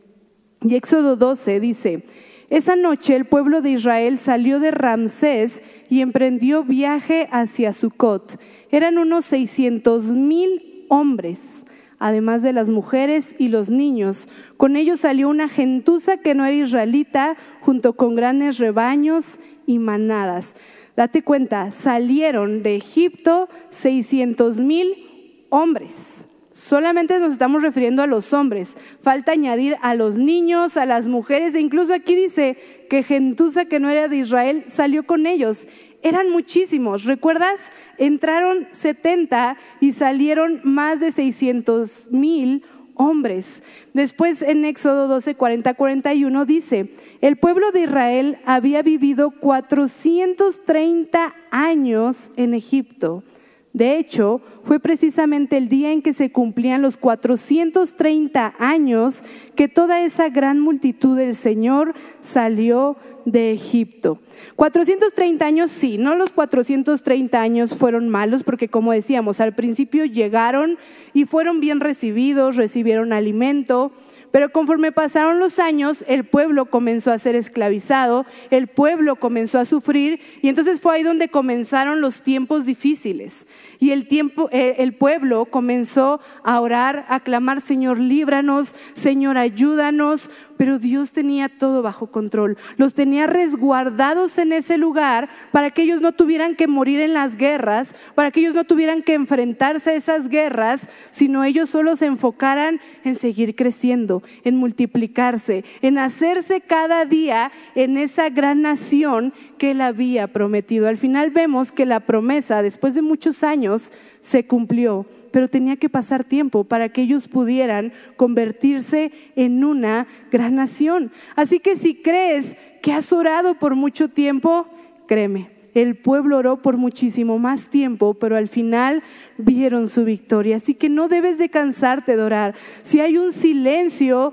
Y 0.63 0.75
Éxodo 0.75 1.17
12 1.17 1.61
dice, 1.61 2.05
esa 2.51 2.77
noche 2.77 3.15
el 3.15 3.25
pueblo 3.25 3.63
de 3.63 3.71
Israel 3.71 4.19
salió 4.19 4.61
de 4.61 4.73
Ramsés 4.73 5.63
y 5.89 6.01
emprendió 6.01 6.65
viaje 6.65 7.29
hacia 7.31 7.73
Sucot. 7.73 8.41
Eran 8.71 8.99
unos 8.99 9.25
600 9.27 10.07
mil 10.07 10.85
hombres, 10.89 11.65
además 11.99 12.43
de 12.43 12.53
las 12.53 12.69
mujeres 12.69 13.37
y 13.39 13.49
los 13.49 13.71
niños. 13.71 14.29
Con 14.57 14.77
ellos 14.77 15.01
salió 15.01 15.29
una 15.29 15.49
gentuza 15.49 16.19
que 16.19 16.35
no 16.35 16.45
era 16.45 16.57
israelita, 16.57 17.37
junto 17.61 17.95
con 17.95 18.17
grandes 18.17 18.59
rebaños 18.59 19.39
y 19.67 19.79
manadas. 19.79 20.57
Date 20.97 21.23
cuenta, 21.23 21.71
salieron 21.71 22.63
de 22.63 22.77
Egipto 22.77 23.49
600 23.71 24.59
mil 24.59 25.47
hombres. 25.51 26.27
Solamente 26.61 27.19
nos 27.19 27.33
estamos 27.33 27.63
refiriendo 27.63 28.03
a 28.03 28.07
los 28.07 28.35
hombres. 28.35 28.77
Falta 29.01 29.33
añadir 29.33 29.79
a 29.81 29.95
los 29.95 30.19
niños, 30.19 30.77
a 30.77 30.85
las 30.85 31.09
mujeres, 31.09 31.55
e 31.55 31.61
incluso 31.61 31.95
aquí 31.95 32.15
dice 32.15 32.59
que 32.91 33.03
gentuza 33.03 33.65
que 33.65 33.81
no 33.81 33.89
era 33.89 34.09
de 34.09 34.19
Israel 34.19 34.65
salió 34.67 35.05
con 35.05 35.27
ellos. 35.27 35.67
Eran 36.03 36.29
muchísimos. 36.29 37.05
¿Recuerdas? 37.05 37.73
Entraron 37.97 38.69
70 38.73 39.57
y 39.81 39.93
salieron 39.93 40.61
más 40.63 41.01
de 41.01 41.13
600 41.13 42.13
mil 42.13 42.63
hombres. 42.95 43.63
Después 43.95 44.43
en 44.43 44.67
Éxodo 44.67 45.09
12, 45.09 45.37
40, 45.37 45.73
41 45.73 46.45
dice, 46.45 46.91
el 47.23 47.37
pueblo 47.37 47.73
de 47.73 47.85
Israel 47.85 48.37
había 48.45 48.83
vivido 48.83 49.31
430 49.31 51.35
años 51.51 52.33
en 52.37 52.53
Egipto 52.53 53.25
de 53.73 53.99
hecho, 53.99 54.41
fue 54.65 54.81
precisamente 54.81 55.57
el 55.57 55.69
día 55.69 55.93
en 55.93 56.03
que 56.03 56.13
se 56.13 56.33
cumplían 56.33 56.83
los 56.83 56.97
430 56.97 58.55
años 58.59 59.23
que 59.55 59.69
toda 59.69 60.03
esa 60.03 60.29
gran 60.29 60.59
multitud 60.59 61.17
del 61.17 61.37
Señor 61.37 61.95
salió 62.21 62.97
de 63.25 63.53
Egipto. 63.53 64.19
430 64.57 65.47
años, 65.47 65.71
sí, 65.71 65.99
no 65.99 66.17
los 66.17 66.31
430 66.33 67.41
años 67.41 67.75
fueron 67.75 68.09
malos, 68.09 68.43
porque 68.43 68.69
como 68.69 68.93
decíamos, 68.93 69.41
al 69.41 69.55
principio 69.55 70.05
llegaron 70.05 70.77
y 71.15 71.25
fueron 71.25 71.61
bien 71.61 71.79
recibidos, 71.79 72.57
recibieron 72.57 73.13
alimento, 73.13 73.93
pero 74.31 74.53
conforme 74.53 74.93
pasaron 74.93 75.39
los 75.39 75.59
años, 75.59 76.05
el 76.09 76.25
pueblo 76.25 76.67
comenzó 76.67 77.13
a 77.13 77.19
ser 77.19 77.35
esclavizado, 77.35 78.27
el 78.51 78.69
pueblo 78.69 79.17
comenzó 79.17 79.59
a 79.59 79.65
sufrir 79.65 80.21
y 80.43 80.49
entonces 80.49 80.81
fue 80.81 80.97
ahí 80.97 81.03
donde 81.03 81.29
comenzaron 81.29 82.01
los 82.01 82.23
tiempos 82.23 82.67
difíciles. 82.67 83.47
Y 83.79 83.91
el 83.91 84.07
tiempo 84.07 84.49
eh, 84.53 84.77
el 84.79 84.95
pueblo 84.95 85.47
comenzó 85.47 86.21
a 86.45 86.61
orar, 86.61 87.07
a 87.09 87.21
clamar, 87.21 87.61
"Señor, 87.61 87.99
líbranos, 87.99 88.75
Señor, 88.95 89.39
ayúdanos", 89.39 90.31
pero 90.61 90.79
Dios 90.79 91.13
tenía 91.13 91.49
todo 91.49 91.81
bajo 91.81 92.09
control. 92.09 92.59
Los 92.77 92.93
tenía 92.93 93.27
resguardados 93.27 94.37
en 94.37 94.53
ese 94.53 94.77
lugar 94.77 95.31
para 95.53 95.71
que 95.71 95.81
ellos 95.81 96.03
no 96.03 96.13
tuvieran 96.13 96.55
que 96.55 96.67
morir 96.67 97.01
en 97.01 97.15
las 97.15 97.37
guerras, 97.37 97.95
para 98.15 98.31
que 98.31 98.41
ellos 98.41 98.53
no 98.53 98.65
tuvieran 98.65 99.01
que 99.01 99.15
enfrentarse 99.15 99.89
a 99.89 99.95
esas 99.95 100.29
guerras, 100.29 100.91
sino 101.13 101.45
ellos 101.45 101.71
solo 101.71 101.97
se 101.97 102.05
enfocaran 102.05 102.79
en 103.05 103.15
seguir 103.15 103.57
creciendo, 103.57 104.23
en 104.45 104.57
multiplicarse, 104.57 105.65
en 105.81 105.97
hacerse 105.97 106.61
cada 106.61 107.07
día 107.07 107.53
en 107.75 107.97
esa 107.97 108.29
gran 108.29 108.61
nación 108.61 109.33
que 109.57 109.71
él 109.71 109.81
había 109.81 110.27
prometido. 110.27 110.89
Al 110.89 110.99
final 110.99 111.31
vemos 111.31 111.73
que 111.73 111.87
la 111.87 112.01
promesa, 112.01 112.61
después 112.61 112.95
de 112.95 113.01
muchos 113.01 113.45
años, 113.45 113.93
se 114.21 114.47
cumplió 114.47 115.07
pero 115.31 115.49
tenía 115.49 115.77
que 115.77 115.89
pasar 115.89 116.25
tiempo 116.25 116.65
para 116.65 116.89
que 116.89 117.03
ellos 117.03 117.29
pudieran 117.29 117.93
convertirse 118.17 119.13
en 119.37 119.65
una 119.65 120.07
gran 120.31 120.57
nación. 120.57 121.13
Así 121.37 121.61
que 121.61 121.77
si 121.77 121.95
crees 121.95 122.57
que 122.83 122.93
has 122.93 123.13
orado 123.13 123.55
por 123.55 123.75
mucho 123.75 124.09
tiempo, 124.09 124.67
créeme, 125.07 125.51
el 125.75 125.97
pueblo 125.97 126.39
oró 126.39 126.63
por 126.63 126.77
muchísimo 126.77 127.39
más 127.39 127.71
tiempo, 127.71 128.15
pero 128.15 128.37
al 128.37 128.49
final 128.49 129.03
vieron 129.39 129.89
su 129.89 130.05
victoria. 130.05 130.57
Así 130.57 130.75
que 130.75 130.89
no 130.89 131.09
debes 131.09 131.39
de 131.39 131.49
cansarte 131.49 132.17
de 132.17 132.23
orar. 132.23 132.55
Si 132.83 133.01
hay 133.01 133.17
un 133.17 133.33
silencio, 133.33 134.33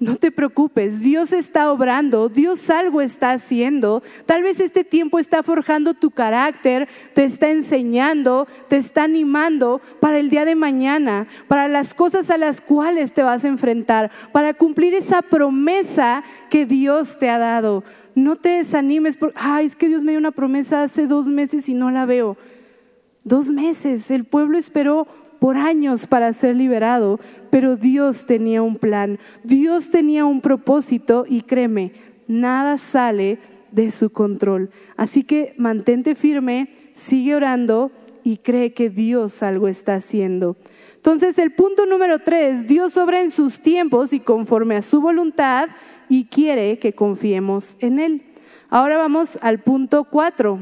no 0.00 0.14
te 0.14 0.30
preocupes, 0.30 1.00
Dios 1.00 1.32
está 1.32 1.72
obrando, 1.72 2.28
Dios 2.28 2.70
algo 2.70 3.00
está 3.00 3.32
haciendo. 3.32 4.02
Tal 4.26 4.42
vez 4.44 4.60
este 4.60 4.84
tiempo 4.84 5.18
está 5.18 5.42
forjando 5.42 5.94
tu 5.94 6.10
carácter, 6.10 6.88
te 7.14 7.24
está 7.24 7.50
enseñando, 7.50 8.46
te 8.68 8.76
está 8.76 9.02
animando 9.04 9.80
para 10.00 10.18
el 10.18 10.30
día 10.30 10.44
de 10.44 10.54
mañana, 10.54 11.26
para 11.48 11.66
las 11.66 11.94
cosas 11.94 12.30
a 12.30 12.38
las 12.38 12.60
cuales 12.60 13.12
te 13.12 13.22
vas 13.22 13.44
a 13.44 13.48
enfrentar, 13.48 14.12
para 14.30 14.54
cumplir 14.54 14.94
esa 14.94 15.20
promesa 15.20 16.22
que 16.48 16.64
Dios 16.64 17.18
te 17.18 17.28
ha 17.28 17.38
dado. 17.38 17.82
No 18.14 18.36
te 18.36 18.50
desanimes, 18.50 19.16
porque, 19.16 19.36
ay, 19.38 19.66
es 19.66 19.74
que 19.74 19.88
Dios 19.88 20.02
me 20.02 20.12
dio 20.12 20.18
una 20.20 20.30
promesa 20.30 20.82
hace 20.82 21.06
dos 21.06 21.26
meses 21.26 21.68
y 21.68 21.74
no 21.74 21.90
la 21.90 22.04
veo. 22.04 22.36
Dos 23.24 23.50
meses, 23.50 24.10
el 24.10 24.24
pueblo 24.24 24.58
esperó 24.58 25.08
por 25.38 25.56
años 25.56 26.06
para 26.06 26.32
ser 26.32 26.56
liberado, 26.56 27.20
pero 27.50 27.76
Dios 27.76 28.26
tenía 28.26 28.62
un 28.62 28.76
plan, 28.76 29.18
Dios 29.44 29.90
tenía 29.90 30.24
un 30.24 30.40
propósito 30.40 31.24
y 31.28 31.42
créeme, 31.42 31.92
nada 32.26 32.76
sale 32.76 33.38
de 33.72 33.90
su 33.90 34.10
control. 34.10 34.70
Así 34.96 35.24
que 35.24 35.54
mantente 35.56 36.14
firme, 36.14 36.70
sigue 36.92 37.34
orando 37.34 37.90
y 38.24 38.38
cree 38.38 38.72
que 38.72 38.90
Dios 38.90 39.42
algo 39.42 39.68
está 39.68 39.94
haciendo. 39.94 40.56
Entonces 40.96 41.38
el 41.38 41.52
punto 41.52 41.86
número 41.86 42.18
tres, 42.18 42.66
Dios 42.66 42.96
obra 42.96 43.20
en 43.20 43.30
sus 43.30 43.60
tiempos 43.60 44.12
y 44.12 44.20
conforme 44.20 44.76
a 44.76 44.82
su 44.82 45.00
voluntad 45.00 45.68
y 46.08 46.24
quiere 46.26 46.78
que 46.78 46.92
confiemos 46.92 47.76
en 47.80 47.98
Él. 47.98 48.22
Ahora 48.68 48.98
vamos 48.98 49.38
al 49.40 49.60
punto 49.60 50.04
cuatro. 50.04 50.58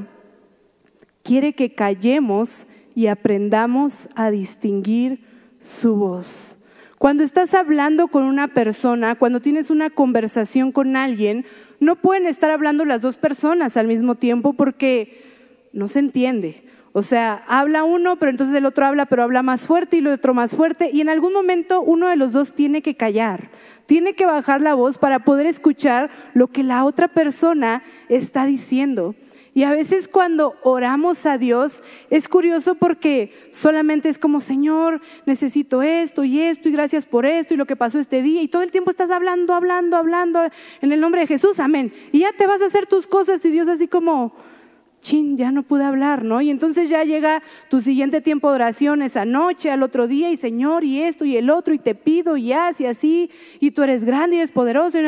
Quiere 1.23 1.55
que 1.55 1.75
callemos 1.75 2.67
y 2.97 3.09
aprendamos 3.09 4.09
a 4.17 4.31
distinguir 4.31 5.21
su 5.61 5.95
voz. 5.97 6.57
Cuando 6.99 7.23
estás 7.23 7.53
hablando 7.53 8.09
con 8.09 8.25
una 8.25 8.49
persona, 8.49 9.17
cuando 9.17 9.41
tienes 9.41 9.69
una 9.69 9.91
conversación 9.91 10.73
con 10.73 10.97
alguien, 10.97 11.45
no 11.79 11.97
pueden 11.97 12.27
estar 12.27 12.51
hablando 12.51 12.87
las 12.87 13.03
dos 13.03 13.19
personas 13.19 13.77
al 13.77 13.87
mismo 13.87 14.15
tiempo 14.15 14.55
porque 14.55 15.23
no 15.75 15.89
se 15.89 15.99
entiende. 15.99 16.65
O 16.95 17.03
sea, 17.03 17.45
habla 17.49 17.85
uno, 17.85 18.17
pero 18.17 18.31
entonces 18.31 18.57
el 18.57 18.65
otro 18.65 18.87
habla, 18.87 19.05
pero 19.05 19.23
habla 19.23 19.43
más 19.43 19.67
fuerte 19.67 19.97
y 19.97 19.99
el 19.99 20.07
otro 20.07 20.33
más 20.33 20.55
fuerte. 20.55 20.89
Y 20.91 21.03
en 21.03 21.11
algún 21.11 21.35
momento 21.35 21.83
uno 21.83 22.09
de 22.09 22.17
los 22.17 22.33
dos 22.33 22.55
tiene 22.55 22.81
que 22.81 22.97
callar, 22.97 23.51
tiene 23.85 24.15
que 24.15 24.25
bajar 24.25 24.63
la 24.63 24.73
voz 24.73 24.97
para 24.97 25.19
poder 25.19 25.45
escuchar 25.45 26.09
lo 26.33 26.47
que 26.47 26.63
la 26.63 26.87
otra 26.87 27.09
persona 27.09 27.83
está 28.09 28.47
diciendo. 28.47 29.15
Y 29.57 29.63
a 29.63 29.73
veces 29.73 30.07
cuando 30.07 30.55
oramos 30.65 31.25
a 31.25 31.39
Dios 31.39 31.83
es 32.11 32.29
curioso 32.29 32.75
porque 32.75 33.33
solamente 33.53 34.11
es 34.11 34.19
como, 34.19 34.43
Señor, 34.43 35.01
necesito 35.25 35.81
esto 35.81 36.25
y 36.25 36.43
esto 36.43 36.69
y 36.69 36.73
gracias 36.73 37.07
por 37.07 37.25
esto 37.25 37.55
y 37.55 37.57
lo 37.57 37.65
que 37.65 37.75
pasó 37.75 37.99
este 37.99 38.21
día. 38.21 38.43
Y 38.43 38.49
todo 38.49 38.61
el 38.61 38.71
tiempo 38.71 38.91
estás 38.91 39.11
hablando, 39.11 39.55
hablando, 39.55 39.97
hablando 39.97 40.43
en 40.83 40.93
el 40.93 41.01
nombre 41.01 41.23
de 41.23 41.27
Jesús, 41.27 41.59
amén. 41.59 41.91
Y 42.13 42.19
ya 42.19 42.35
te 42.35 42.47
vas 42.47 42.61
a 42.61 42.67
hacer 42.67 42.85
tus 42.85 43.07
cosas 43.07 43.43
y 43.47 43.51
Dios 43.51 43.67
así 43.67 43.89
como, 43.89 44.35
chin, 45.07 45.37
ya 45.37 45.53
no 45.53 45.63
pude 45.63 45.85
hablar, 45.85 46.25
¿no? 46.25 46.41
Y 46.41 46.51
entonces 46.51 46.91
ya 46.91 47.05
llega 47.05 47.41
tu 47.71 47.81
siguiente 47.81 48.21
tiempo 48.21 48.51
de 48.51 48.57
oración 48.57 49.03
esa 49.03 49.25
noche, 49.25 49.71
al 49.71 49.85
otro 49.85 50.09
día, 50.09 50.31
y 50.31 50.37
Señor, 50.37 50.83
y 50.83 51.01
esto 51.03 51.25
y 51.25 51.37
el 51.37 51.49
otro, 51.49 51.73
y 51.73 51.79
te 51.79 51.95
pido, 51.95 52.37
y 52.37 52.53
así, 52.53 52.83
y 52.83 52.87
así, 52.87 53.31
y 53.61 53.71
tú 53.71 53.85
eres 53.85 54.05
grande 54.05 54.37
y 54.37 54.39
eres 54.41 54.51
poderoso, 54.51 54.99
y, 54.99 55.03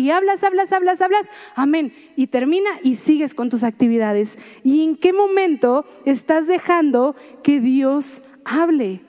y 0.00 0.10
hablas, 0.10 0.44
hablas, 0.44 0.72
hablas, 0.72 1.00
hablas, 1.02 1.26
amén. 1.56 1.92
Y 2.14 2.28
termina 2.28 2.70
y 2.84 2.94
sigues 2.94 3.34
con 3.34 3.50
tus 3.50 3.64
actividades. 3.64 4.38
¿Y 4.62 4.84
en 4.84 4.94
qué 4.94 5.12
momento 5.12 5.84
estás 6.04 6.46
dejando 6.46 7.16
que 7.42 7.58
Dios 7.58 8.22
hable? 8.44 9.00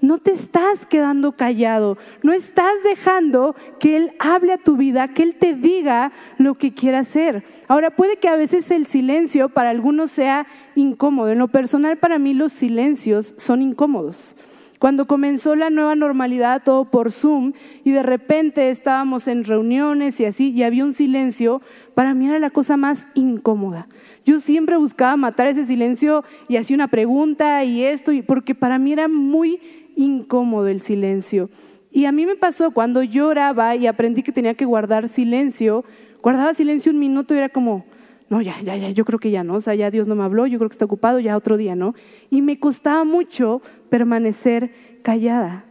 No 0.00 0.18
te 0.18 0.32
estás 0.32 0.86
quedando 0.86 1.32
callado, 1.32 1.98
no 2.22 2.32
estás 2.32 2.72
dejando 2.84 3.54
que 3.78 3.96
Él 3.96 4.12
hable 4.18 4.52
a 4.52 4.58
tu 4.58 4.76
vida, 4.76 5.08
que 5.08 5.22
Él 5.22 5.34
te 5.38 5.54
diga 5.54 6.12
lo 6.38 6.54
que 6.54 6.72
quiere 6.72 6.96
hacer. 6.96 7.44
Ahora, 7.68 7.90
puede 7.90 8.16
que 8.16 8.28
a 8.28 8.36
veces 8.36 8.70
el 8.70 8.86
silencio 8.86 9.48
para 9.48 9.70
algunos 9.70 10.10
sea 10.10 10.46
incómodo. 10.74 11.30
En 11.30 11.38
lo 11.38 11.48
personal, 11.48 11.98
para 11.98 12.18
mí 12.18 12.34
los 12.34 12.52
silencios 12.52 13.34
son 13.36 13.62
incómodos. 13.62 14.36
Cuando 14.80 15.06
comenzó 15.06 15.56
la 15.56 15.68
nueva 15.68 15.94
normalidad, 15.94 16.62
todo 16.64 16.86
por 16.86 17.12
Zoom, 17.12 17.52
y 17.84 17.90
de 17.90 18.02
repente 18.02 18.70
estábamos 18.70 19.28
en 19.28 19.44
reuniones 19.44 20.18
y 20.20 20.24
así, 20.24 20.52
y 20.52 20.62
había 20.62 20.86
un 20.86 20.94
silencio, 20.94 21.60
para 21.94 22.14
mí 22.14 22.26
era 22.26 22.38
la 22.38 22.48
cosa 22.48 22.78
más 22.78 23.06
incómoda. 23.12 23.88
Yo 24.24 24.40
siempre 24.40 24.78
buscaba 24.78 25.18
matar 25.18 25.48
ese 25.48 25.66
silencio 25.66 26.24
y 26.48 26.56
hacía 26.56 26.76
una 26.76 26.88
pregunta 26.88 27.62
y 27.62 27.82
esto, 27.82 28.10
porque 28.26 28.54
para 28.54 28.78
mí 28.78 28.94
era 28.94 29.06
muy 29.06 29.60
incómodo 29.96 30.68
el 30.68 30.80
silencio. 30.80 31.50
Y 31.90 32.04
a 32.04 32.12
mí 32.12 32.26
me 32.26 32.36
pasó 32.36 32.70
cuando 32.70 33.02
lloraba 33.02 33.74
y 33.74 33.86
aprendí 33.86 34.22
que 34.22 34.32
tenía 34.32 34.54
que 34.54 34.64
guardar 34.64 35.08
silencio, 35.08 35.84
guardaba 36.22 36.54
silencio 36.54 36.92
un 36.92 36.98
minuto 36.98 37.34
y 37.34 37.38
era 37.38 37.48
como, 37.48 37.84
no, 38.28 38.40
ya, 38.40 38.54
ya, 38.62 38.76
ya, 38.76 38.90
yo 38.90 39.04
creo 39.04 39.18
que 39.18 39.32
ya 39.32 39.42
no, 39.42 39.54
o 39.54 39.60
sea, 39.60 39.74
ya 39.74 39.90
Dios 39.90 40.06
no 40.06 40.14
me 40.14 40.22
habló, 40.22 40.46
yo 40.46 40.58
creo 40.58 40.68
que 40.68 40.74
está 40.74 40.84
ocupado, 40.84 41.18
ya 41.18 41.36
otro 41.36 41.56
día, 41.56 41.74
¿no? 41.74 41.94
Y 42.30 42.42
me 42.42 42.60
costaba 42.60 43.02
mucho 43.04 43.60
permanecer 43.88 44.72
callada, 45.02 45.64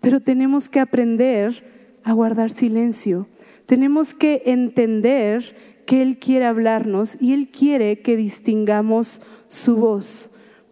pero 0.00 0.20
tenemos 0.20 0.68
que 0.68 0.80
aprender 0.80 1.64
a 2.02 2.12
guardar 2.12 2.50
silencio, 2.50 3.28
tenemos 3.66 4.12
que 4.12 4.42
entender 4.46 5.54
que 5.86 6.02
Él 6.02 6.18
quiere 6.18 6.46
hablarnos 6.46 7.20
y 7.22 7.32
Él 7.32 7.48
quiere 7.48 8.00
que 8.00 8.16
distingamos 8.16 9.22
su 9.46 9.76
voz. 9.76 10.30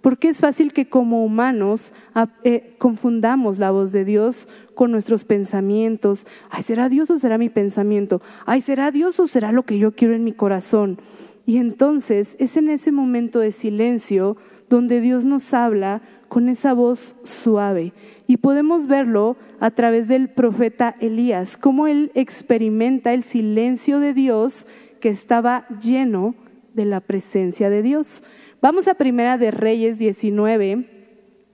Porque 0.08 0.28
es 0.28 0.40
fácil 0.40 0.72
que 0.72 0.88
como 0.88 1.22
humanos 1.22 1.92
ah, 2.14 2.28
eh, 2.42 2.76
confundamos 2.78 3.58
la 3.58 3.70
voz 3.70 3.92
de 3.92 4.06
Dios 4.06 4.48
con 4.74 4.90
nuestros 4.90 5.24
pensamientos. 5.24 6.26
Ay, 6.48 6.62
¿será 6.62 6.88
Dios 6.88 7.10
o 7.10 7.18
será 7.18 7.36
mi 7.36 7.50
pensamiento? 7.50 8.22
Ay, 8.46 8.62
¿será 8.62 8.90
Dios 8.90 9.20
o 9.20 9.26
será 9.26 9.52
lo 9.52 9.64
que 9.64 9.78
yo 9.78 9.94
quiero 9.94 10.14
en 10.14 10.24
mi 10.24 10.32
corazón? 10.32 10.98
Y 11.44 11.58
entonces 11.58 12.36
es 12.40 12.56
en 12.56 12.70
ese 12.70 12.90
momento 12.90 13.40
de 13.40 13.52
silencio 13.52 14.38
donde 14.70 15.02
Dios 15.02 15.26
nos 15.26 15.52
habla 15.52 16.00
con 16.28 16.48
esa 16.48 16.72
voz 16.72 17.14
suave. 17.24 17.92
Y 18.26 18.38
podemos 18.38 18.86
verlo 18.86 19.36
a 19.60 19.72
través 19.72 20.08
del 20.08 20.30
profeta 20.30 20.94
Elías, 21.00 21.58
cómo 21.58 21.86
él 21.86 22.12
experimenta 22.14 23.12
el 23.12 23.22
silencio 23.22 24.00
de 24.00 24.14
Dios 24.14 24.66
que 25.00 25.10
estaba 25.10 25.68
lleno 25.82 26.34
de 26.72 26.86
la 26.86 27.00
presencia 27.00 27.68
de 27.68 27.82
Dios. 27.82 28.22
Vamos 28.60 28.88
a 28.88 28.94
Primera 28.94 29.38
de 29.38 29.52
Reyes 29.52 29.98
19, 29.98 30.84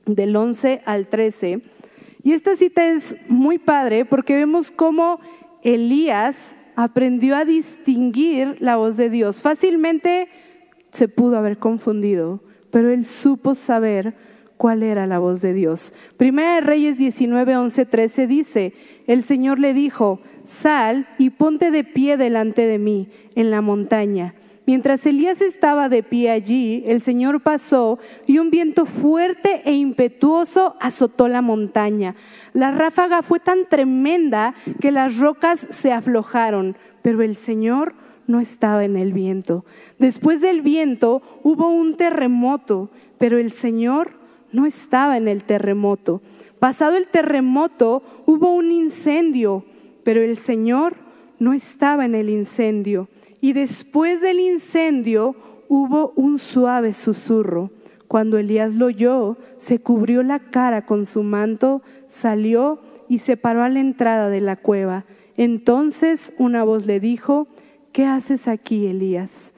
del 0.06 0.34
11 0.34 0.80
al 0.86 1.08
13. 1.08 1.60
Y 2.22 2.32
esta 2.32 2.56
cita 2.56 2.88
es 2.88 3.16
muy 3.28 3.58
padre 3.58 4.06
porque 4.06 4.34
vemos 4.34 4.70
cómo 4.70 5.20
Elías 5.62 6.54
aprendió 6.76 7.36
a 7.36 7.44
distinguir 7.44 8.56
la 8.60 8.76
voz 8.76 8.96
de 8.96 9.10
Dios. 9.10 9.42
Fácilmente 9.42 10.28
se 10.92 11.08
pudo 11.08 11.36
haber 11.36 11.58
confundido, 11.58 12.40
pero 12.70 12.90
él 12.90 13.04
supo 13.04 13.54
saber 13.54 14.14
cuál 14.56 14.82
era 14.82 15.06
la 15.06 15.18
voz 15.18 15.42
de 15.42 15.52
Dios. 15.52 15.92
Primera 16.16 16.54
de 16.54 16.62
Reyes 16.62 16.96
19, 16.96 17.54
11, 17.54 17.84
13 17.84 18.26
dice, 18.26 18.72
el 19.06 19.22
Señor 19.22 19.58
le 19.58 19.74
dijo, 19.74 20.20
sal 20.44 21.06
y 21.18 21.28
ponte 21.28 21.70
de 21.70 21.84
pie 21.84 22.16
delante 22.16 22.66
de 22.66 22.78
mí 22.78 23.10
en 23.34 23.50
la 23.50 23.60
montaña. 23.60 24.34
Mientras 24.66 25.04
Elías 25.04 25.42
estaba 25.42 25.90
de 25.90 26.02
pie 26.02 26.30
allí, 26.30 26.84
el 26.86 27.02
Señor 27.02 27.42
pasó 27.42 27.98
y 28.26 28.38
un 28.38 28.50
viento 28.50 28.86
fuerte 28.86 29.60
e 29.66 29.74
impetuoso 29.74 30.76
azotó 30.80 31.28
la 31.28 31.42
montaña. 31.42 32.14
La 32.54 32.70
ráfaga 32.70 33.22
fue 33.22 33.40
tan 33.40 33.66
tremenda 33.68 34.54
que 34.80 34.90
las 34.90 35.18
rocas 35.18 35.66
se 35.68 35.92
aflojaron, 35.92 36.76
pero 37.02 37.20
el 37.20 37.36
Señor 37.36 37.94
no 38.26 38.40
estaba 38.40 38.86
en 38.86 38.96
el 38.96 39.12
viento. 39.12 39.66
Después 39.98 40.40
del 40.40 40.62
viento 40.62 41.20
hubo 41.42 41.68
un 41.68 41.98
terremoto, 41.98 42.88
pero 43.18 43.36
el 43.36 43.50
Señor 43.50 44.12
no 44.50 44.64
estaba 44.64 45.18
en 45.18 45.28
el 45.28 45.44
terremoto. 45.44 46.22
Pasado 46.58 46.96
el 46.96 47.08
terremoto 47.08 48.02
hubo 48.24 48.50
un 48.50 48.70
incendio, 48.70 49.66
pero 50.04 50.22
el 50.22 50.38
Señor 50.38 50.96
no 51.38 51.52
estaba 51.52 52.06
en 52.06 52.14
el 52.14 52.30
incendio 52.30 53.08
y 53.44 53.52
después 53.52 54.22
del 54.22 54.40
incendio 54.40 55.36
hubo 55.68 56.14
un 56.16 56.38
suave 56.38 56.94
susurro. 56.94 57.70
Cuando 58.08 58.38
Elías 58.38 58.74
lo 58.74 58.86
oyó, 58.86 59.36
se 59.58 59.80
cubrió 59.80 60.22
la 60.22 60.38
cara 60.38 60.86
con 60.86 61.04
su 61.04 61.22
manto, 61.22 61.82
salió 62.08 62.80
y 63.06 63.18
se 63.18 63.36
paró 63.36 63.62
a 63.62 63.68
la 63.68 63.80
entrada 63.80 64.30
de 64.30 64.40
la 64.40 64.56
cueva. 64.56 65.04
Entonces 65.36 66.32
una 66.38 66.64
voz 66.64 66.86
le 66.86 67.00
dijo, 67.00 67.46
¿qué 67.92 68.06
haces 68.06 68.48
aquí, 68.48 68.86
Elías? 68.86 69.52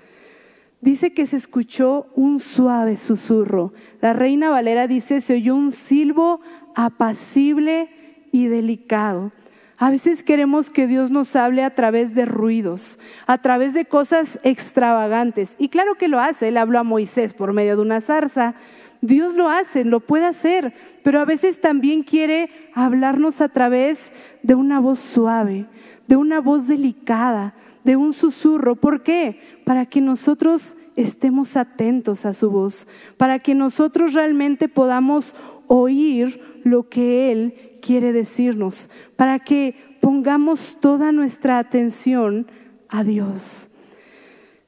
Dice 0.81 1.15
que 1.15 1.25
se 1.25 1.37
escuchó 1.37 2.09
un 2.17 2.41
suave 2.41 2.97
susurro. 2.97 3.73
La 4.01 4.13
reina 4.13 4.51
Valera 4.51 4.89
dice, 4.89 5.21
se 5.21 5.35
oyó 5.35 5.55
un 5.55 5.71
silbo 5.71 6.41
apacible 6.75 7.89
y 8.33 8.47
delicado. 8.47 9.31
A 9.79 9.91
veces 9.91 10.23
queremos 10.23 10.71
que 10.71 10.87
Dios 10.87 11.11
nos 11.11 11.37
hable 11.37 11.63
a 11.63 11.75
través 11.75 12.15
de 12.15 12.25
ruidos, 12.25 12.99
a 13.27 13.39
través 13.39 13.75
de 13.75 13.85
cosas 13.85 14.41
extravagantes. 14.43 15.55
Y 15.59 15.69
claro 15.69 15.97
que 15.97 16.09
lo 16.09 16.19
hace. 16.19 16.49
Él 16.49 16.57
habló 16.57 16.79
a 16.79 16.83
Moisés 16.83 17.35
por 17.35 17.53
medio 17.53 17.77
de 17.77 17.83
una 17.83 18.01
zarza. 18.01 18.55
Dios 19.03 19.35
lo 19.35 19.51
hace, 19.51 19.85
lo 19.85 20.01
puede 20.01 20.25
hacer, 20.25 20.73
pero 21.03 21.21
a 21.21 21.27
veces 21.27 21.61
también 21.61 22.03
quiere 22.03 22.49
hablarnos 22.75 23.43
a 23.43 23.51
través 23.51 24.13
de 24.43 24.55
una 24.55 24.81
voz 24.81 24.99
suave, 24.99 25.67
de 26.09 26.17
una 26.17 26.41
voz 26.41 26.69
delicada, 26.69 27.55
de 27.85 27.97
un 27.97 28.15
susurro. 28.15 28.77
¿Por 28.77 29.03
qué? 29.03 29.41
Para 29.65 29.85
que 29.85 30.01
nosotros 30.01 30.77
estemos 30.97 31.59
atentos 31.59 32.25
a 32.25 32.33
su 32.33 32.51
voz, 32.51 32.87
para 33.19 33.41
que 33.41 33.55
nosotros 33.55 34.15
realmente 34.15 34.69
podamos 34.69 35.35
oír 35.67 36.61
lo 36.65 36.89
que 36.89 37.31
Él 37.31 37.66
quiere 37.87 38.13
decirnos, 38.13 38.91
para 39.15 39.39
que 39.39 39.77
pongamos 40.01 40.79
toda 40.81 41.13
nuestra 41.13 41.59
atención 41.59 42.49
a 42.89 43.05
Dios. 43.05 43.69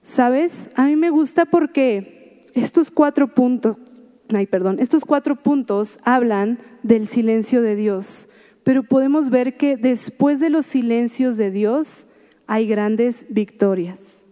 ¿Sabes? 0.05 0.71
A 0.77 0.87
mí 0.87 0.95
me 0.95 1.11
gusta 1.11 1.45
porque 1.45 2.47
estos 2.55 2.93
cuatro 2.93 3.35
puntos, 3.35 3.77
ay, 4.33 4.47
perdón, 4.47 4.77
estos 4.79 5.05
cuatro 5.05 5.35
puntos 5.37 5.99
hablan 6.05 6.61
del 6.85 7.09
silencio 7.09 7.61
de 7.61 7.75
Dios, 7.75 8.29
pero 8.63 8.85
podemos 8.85 9.31
ver 9.31 9.57
que 9.57 9.77
después 9.77 10.39
de 10.39 10.51
los 10.51 10.65
silencios 10.65 11.37
de 11.37 11.51
Dios 11.51 12.07
hay 12.47 12.69
grandes 12.69 13.27
victorias. 13.31 14.25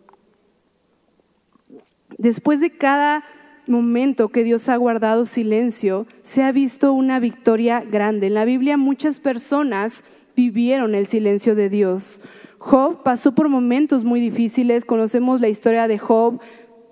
Después 2.19 2.61
de 2.61 2.71
cada 2.71 3.25
momento 3.67 4.29
que 4.29 4.45
Dios 4.45 4.69
ha 4.69 4.77
guardado 4.77 5.25
silencio, 5.25 6.07
se 6.23 6.43
ha 6.43 6.53
visto 6.53 6.93
una 6.93 7.21
victoria 7.21 7.81
grande. 7.81 8.29
En 8.29 8.35
la 8.35 8.45
Biblia 8.45 8.77
muchas 8.77 9.19
personas 9.19 10.05
vivieron 10.37 10.95
el 10.95 11.07
silencio 11.07 11.55
de 11.55 11.69
Dios. 11.69 12.21
Job 12.59 13.03
pasó 13.03 13.35
por 13.35 13.49
momentos 13.49 14.05
muy 14.05 14.21
difíciles, 14.21 14.85
conocemos 14.85 15.41
la 15.41 15.49
historia 15.49 15.89
de 15.89 15.99
Job, 15.99 16.41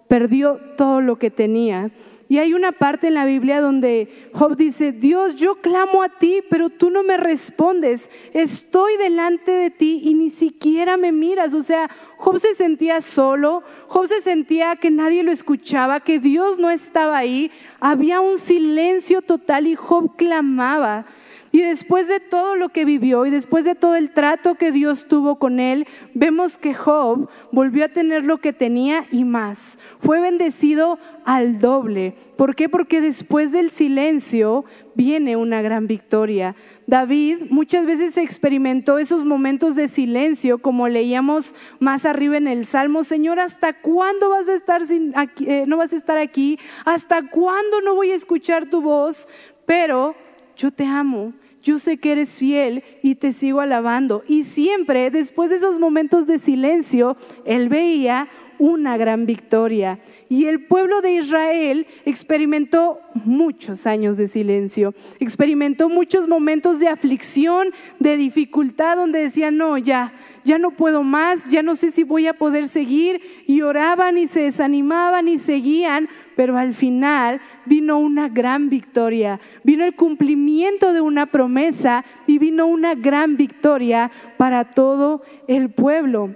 perdió 0.09 0.59
todo 0.77 1.01
lo 1.01 1.19
que 1.19 1.31
tenía. 1.31 1.91
Y 2.35 2.39
hay 2.41 2.53
una 2.53 2.73
parte 2.73 3.07
en 3.07 3.15
la 3.15 3.27
Biblia 3.27 3.61
donde 3.61 4.29
Job 4.33 4.57
dice, 4.57 4.91
Dios, 4.91 5.37
yo 5.37 5.55
clamo 5.61 6.03
a 6.03 6.09
ti, 6.09 6.41
pero 6.51 6.69
tú 6.69 6.91
no 6.91 7.05
me 7.05 7.17
respondes. 7.17 8.11
Estoy 8.33 8.97
delante 8.97 9.53
de 9.53 9.71
ti 9.71 10.01
y 10.03 10.15
ni 10.15 10.31
siquiera 10.31 10.97
me 10.97 11.13
miras. 11.13 11.55
O 11.55 11.63
sea, 11.63 11.89
Job 12.17 12.41
se 12.41 12.57
sentía 12.57 13.01
solo, 13.03 13.63
Job 13.87 14.09
se 14.09 14.21
sentía 14.21 14.75
que 14.75 14.91
nadie 14.91 15.23
lo 15.23 15.31
escuchaba, 15.31 16.01
que 16.01 16.19
Dios 16.19 16.59
no 16.59 16.71
estaba 16.71 17.19
ahí. 17.19 17.53
Había 17.79 18.21
un 18.21 18.39
silencio 18.39 19.23
total 19.23 19.69
y 19.69 19.77
Job 19.77 20.17
clamaba. 20.17 21.07
Y 21.55 21.61
después 21.61 22.09
de 22.09 22.19
todo 22.19 22.57
lo 22.57 22.71
que 22.71 22.85
vivió 22.85 23.27
y 23.27 23.31
después 23.31 23.65
de 23.65 23.77
todo 23.77 23.95
el 23.95 24.11
trato 24.11 24.57
que 24.57 24.73
Dios 24.73 25.07
tuvo 25.07 25.37
con 25.39 25.61
él, 25.61 25.87
vemos 26.13 26.59
que 26.59 26.75
Job 26.75 27.29
volvió 27.53 27.85
a 27.85 27.91
tener 27.91 28.25
lo 28.25 28.39
que 28.39 28.53
tenía 28.53 29.07
y 29.13 29.23
más. 29.23 29.79
Fue 30.01 30.19
bendecido 30.19 30.99
al 31.25 31.59
doble. 31.59 32.15
¿Por 32.37 32.55
qué? 32.55 32.69
Porque 32.69 33.01
después 33.01 33.53
del 33.53 33.71
silencio 33.71 34.65
viene 34.95 35.37
una 35.37 35.63
gran 35.63 35.87
victoria. 35.87 36.55
David 36.87 37.51
muchas 37.51 37.87
veces 37.87 38.17
experimentó 38.17 38.99
esos 38.99 39.25
momentos 39.25 39.75
de 39.77 39.89
silencio, 39.89 40.59
como 40.59 40.89
leíamos 40.89 41.55
más 41.81 42.05
arriba 42.05 42.37
en 42.37 42.47
el 42.47 42.65
Salmo, 42.65 43.05
Señor, 43.05 43.41
¿hasta 43.41 43.73
cuándo 43.73 44.29
vas 44.29 44.49
a 44.49 44.55
estar 44.55 44.85
sin, 44.85 45.15
eh, 45.47 45.65
no 45.67 45.79
vas 45.79 45.93
a 45.93 45.97
estar 45.97 46.19
aquí? 46.19 46.59
¿Hasta 46.85 47.29
cuándo 47.31 47.81
no 47.81 47.95
voy 47.95 48.11
a 48.11 48.15
escuchar 48.15 48.69
tu 48.69 48.83
voz? 48.83 49.27
Pero 49.67 50.15
yo 50.57 50.71
te 50.71 50.85
amo 50.85 51.33
yo 51.65 51.79
sé 51.79 51.97
que 51.97 52.13
eres 52.13 52.37
fiel 52.37 52.85
y 53.03 53.15
te 53.15 53.33
sigo 53.33 53.61
alabando. 53.61 54.23
Y 54.29 54.45
siempre, 54.45 55.11
después 55.11 55.49
de 55.49 55.57
esos 55.57 55.79
momentos 55.79 56.27
de 56.27 56.39
silencio, 56.39 57.17
él 57.47 57.71
veía 57.71 58.29
una 58.59 58.97
gran 58.97 59.27
victoria. 59.27 59.99
Y 60.29 60.47
el 60.47 60.67
pueblo 60.67 61.01
de 61.01 61.15
Israel 61.15 61.87
experimentó 62.05 63.01
muchos 63.25 63.87
años 63.87 64.17
de 64.17 64.29
silencio, 64.29 64.95
experimentó 65.21 65.89
muchos 65.89 66.27
momentos 66.29 66.81
de 66.81 66.89
aflicción, 66.89 67.69
de 67.99 68.17
dificultad, 68.17 68.97
donde 68.97 69.21
decían, 69.21 69.57
no, 69.57 69.79
ya, 69.79 70.13
ya 70.45 70.59
no 70.59 70.73
puedo 70.73 71.03
más, 71.03 71.49
ya 71.51 71.63
no 71.63 71.75
sé 71.75 71.91
si 71.91 72.03
voy 72.05 72.27
a 72.27 72.35
poder 72.35 72.67
seguir. 72.67 73.21
Y 73.47 73.63
oraban 73.63 74.19
y 74.19 74.27
se 74.27 74.41
desanimaban 74.41 75.29
y 75.29 75.39
seguían, 75.39 76.09
pero 76.37 76.57
al 76.59 76.75
final 76.75 77.41
vino 77.67 77.99
una 77.99 78.29
gran 78.29 78.69
victoria, 78.69 79.41
vino 79.63 79.85
el 79.85 79.95
cumplimiento 79.95 80.93
de 80.93 81.01
una 81.01 81.27
promesa 81.27 82.05
y 82.27 82.39
vino 82.39 82.67
una 82.67 82.95
gran 82.95 83.37
victoria 83.37 84.11
para 84.37 84.65
todo 84.65 85.23
el 85.47 85.71
pueblo. 85.71 86.35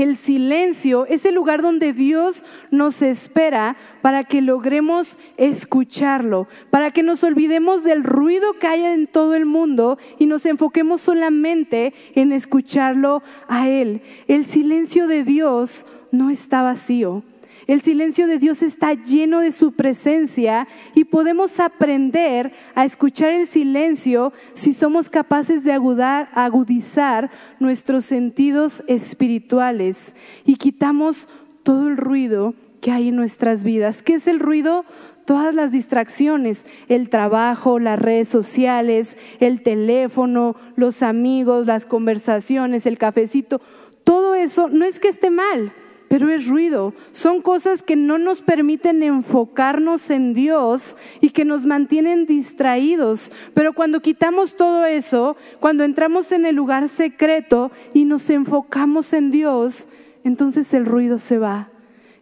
El 0.00 0.16
silencio 0.16 1.04
es 1.04 1.26
el 1.26 1.34
lugar 1.34 1.60
donde 1.60 1.92
Dios 1.92 2.42
nos 2.70 3.02
espera 3.02 3.76
para 4.00 4.24
que 4.24 4.40
logremos 4.40 5.18
escucharlo, 5.36 6.48
para 6.70 6.90
que 6.90 7.02
nos 7.02 7.22
olvidemos 7.22 7.84
del 7.84 8.02
ruido 8.02 8.54
que 8.54 8.66
hay 8.66 8.82
en 8.82 9.06
todo 9.06 9.34
el 9.34 9.44
mundo 9.44 9.98
y 10.18 10.24
nos 10.24 10.46
enfoquemos 10.46 11.02
solamente 11.02 11.92
en 12.14 12.32
escucharlo 12.32 13.22
a 13.46 13.68
Él. 13.68 14.00
El 14.26 14.46
silencio 14.46 15.06
de 15.06 15.22
Dios 15.22 15.84
no 16.12 16.30
está 16.30 16.62
vacío. 16.62 17.22
El 17.70 17.82
silencio 17.82 18.26
de 18.26 18.38
Dios 18.38 18.64
está 18.64 18.94
lleno 18.94 19.38
de 19.38 19.52
su 19.52 19.70
presencia 19.70 20.66
y 20.92 21.04
podemos 21.04 21.60
aprender 21.60 22.52
a 22.74 22.84
escuchar 22.84 23.32
el 23.32 23.46
silencio 23.46 24.32
si 24.54 24.72
somos 24.72 25.08
capaces 25.08 25.62
de 25.62 25.70
agudizar 25.70 27.30
nuestros 27.60 28.04
sentidos 28.04 28.82
espirituales 28.88 30.16
y 30.44 30.56
quitamos 30.56 31.28
todo 31.62 31.86
el 31.86 31.96
ruido 31.96 32.54
que 32.80 32.90
hay 32.90 33.10
en 33.10 33.14
nuestras 33.14 33.62
vidas. 33.62 34.02
¿Qué 34.02 34.14
es 34.14 34.26
el 34.26 34.40
ruido? 34.40 34.84
todas 35.24 35.54
las 35.54 35.70
distracciones, 35.70 36.66
el 36.88 37.08
trabajo, 37.08 37.78
las 37.78 38.00
redes 38.00 38.26
sociales, 38.26 39.16
el 39.38 39.62
teléfono, 39.62 40.56
los 40.74 41.04
amigos, 41.04 41.66
las 41.66 41.86
conversaciones, 41.86 42.84
el 42.84 42.98
cafecito, 42.98 43.60
todo 44.02 44.34
eso 44.34 44.68
no 44.68 44.84
es 44.84 44.98
que 44.98 45.06
esté 45.06 45.30
mal, 45.30 45.72
pero 46.10 46.28
es 46.28 46.48
ruido. 46.48 46.92
Son 47.12 47.40
cosas 47.40 47.84
que 47.84 47.94
no 47.94 48.18
nos 48.18 48.40
permiten 48.40 49.04
enfocarnos 49.04 50.10
en 50.10 50.34
Dios 50.34 50.96
y 51.20 51.30
que 51.30 51.44
nos 51.44 51.66
mantienen 51.66 52.26
distraídos. 52.26 53.30
Pero 53.54 53.74
cuando 53.74 54.02
quitamos 54.02 54.56
todo 54.56 54.84
eso, 54.86 55.36
cuando 55.60 55.84
entramos 55.84 56.32
en 56.32 56.46
el 56.46 56.56
lugar 56.56 56.88
secreto 56.88 57.70
y 57.94 58.06
nos 58.06 58.28
enfocamos 58.28 59.12
en 59.12 59.30
Dios, 59.30 59.86
entonces 60.24 60.74
el 60.74 60.84
ruido 60.84 61.16
se 61.16 61.38
va. 61.38 61.70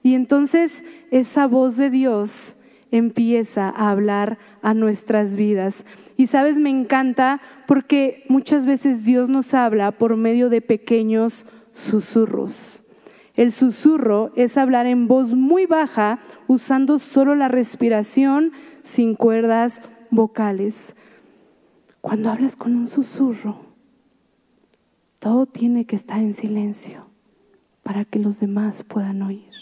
Y 0.03 0.12
entonces 0.12 0.85
esa 1.11 1.46
voz 1.46 1.79
de 1.79 1.88
Dios 1.88 2.57
empieza 2.90 3.70
a 3.70 3.88
hablar 3.88 4.37
a 4.61 4.74
nuestras 4.74 5.35
vidas. 5.35 5.87
Y 6.18 6.27
sabes, 6.27 6.59
me 6.59 6.68
encanta 6.68 7.40
porque 7.66 8.22
muchas 8.29 8.66
veces 8.66 9.07
Dios 9.07 9.31
nos 9.31 9.55
habla 9.55 9.92
por 9.92 10.14
medio 10.16 10.51
de 10.51 10.61
pequeños 10.61 11.46
susurros. 11.72 12.83
El 13.38 13.53
susurro 13.53 14.33
es 14.35 14.59
hablar 14.59 14.87
en 14.87 15.07
voz 15.07 15.35
muy 15.35 15.64
baja 15.64 16.18
usando 16.48 16.98
solo 16.98 17.37
la 17.37 17.46
respiración 17.46 18.51
sin 18.83 19.14
cuerdas 19.14 19.81
vocales. 20.11 20.96
Cuando 22.01 22.31
hablas 22.31 22.57
con 22.57 22.74
un 22.74 22.88
susurro, 22.88 23.61
todo 25.20 25.46
tiene 25.46 25.85
que 25.85 25.94
estar 25.94 26.18
en 26.18 26.35
silencio 26.35 27.07
para 27.85 28.05
que 28.05 28.18
los 28.18 28.40
demás 28.40 28.83
puedan 28.83 29.22
oír. 29.22 29.53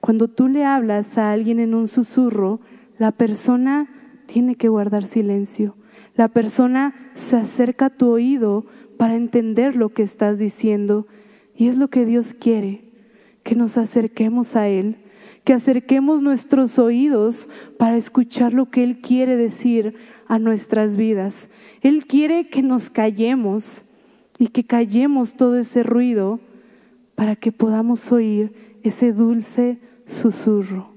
Cuando 0.00 0.28
tú 0.28 0.48
le 0.48 0.64
hablas 0.64 1.18
a 1.18 1.30
alguien 1.30 1.60
en 1.60 1.74
un 1.74 1.88
susurro, 1.88 2.58
la 2.96 3.12
persona 3.12 3.90
tiene 4.24 4.54
que 4.54 4.68
guardar 4.68 5.04
silencio. 5.04 5.76
La 6.14 6.28
persona 6.28 6.94
se 7.14 7.36
acerca 7.36 7.86
a 7.86 7.90
tu 7.90 8.08
oído 8.08 8.64
para 8.96 9.14
entender 9.14 9.76
lo 9.76 9.90
que 9.90 10.02
estás 10.02 10.38
diciendo 10.38 11.06
y 11.58 11.68
es 11.68 11.76
lo 11.76 11.88
que 11.88 12.06
Dios 12.06 12.32
quiere, 12.32 12.84
que 13.42 13.54
nos 13.54 13.76
acerquemos 13.76 14.56
a 14.56 14.68
Él, 14.68 14.96
que 15.44 15.52
acerquemos 15.52 16.22
nuestros 16.22 16.78
oídos 16.78 17.50
para 17.78 17.98
escuchar 17.98 18.54
lo 18.54 18.70
que 18.70 18.82
Él 18.82 19.00
quiere 19.02 19.36
decir 19.36 19.96
a 20.26 20.38
nuestras 20.38 20.96
vidas. 20.96 21.50
Él 21.82 22.06
quiere 22.06 22.48
que 22.48 22.62
nos 22.62 22.88
callemos, 22.88 23.84
y 24.38 24.48
que 24.48 24.64
callemos 24.64 25.34
todo 25.34 25.58
ese 25.58 25.82
ruido 25.82 26.40
para 27.16 27.34
que 27.34 27.50
podamos 27.50 28.12
oír 28.12 28.78
ese 28.84 29.12
dulce 29.12 29.80
susurro. 30.06 30.92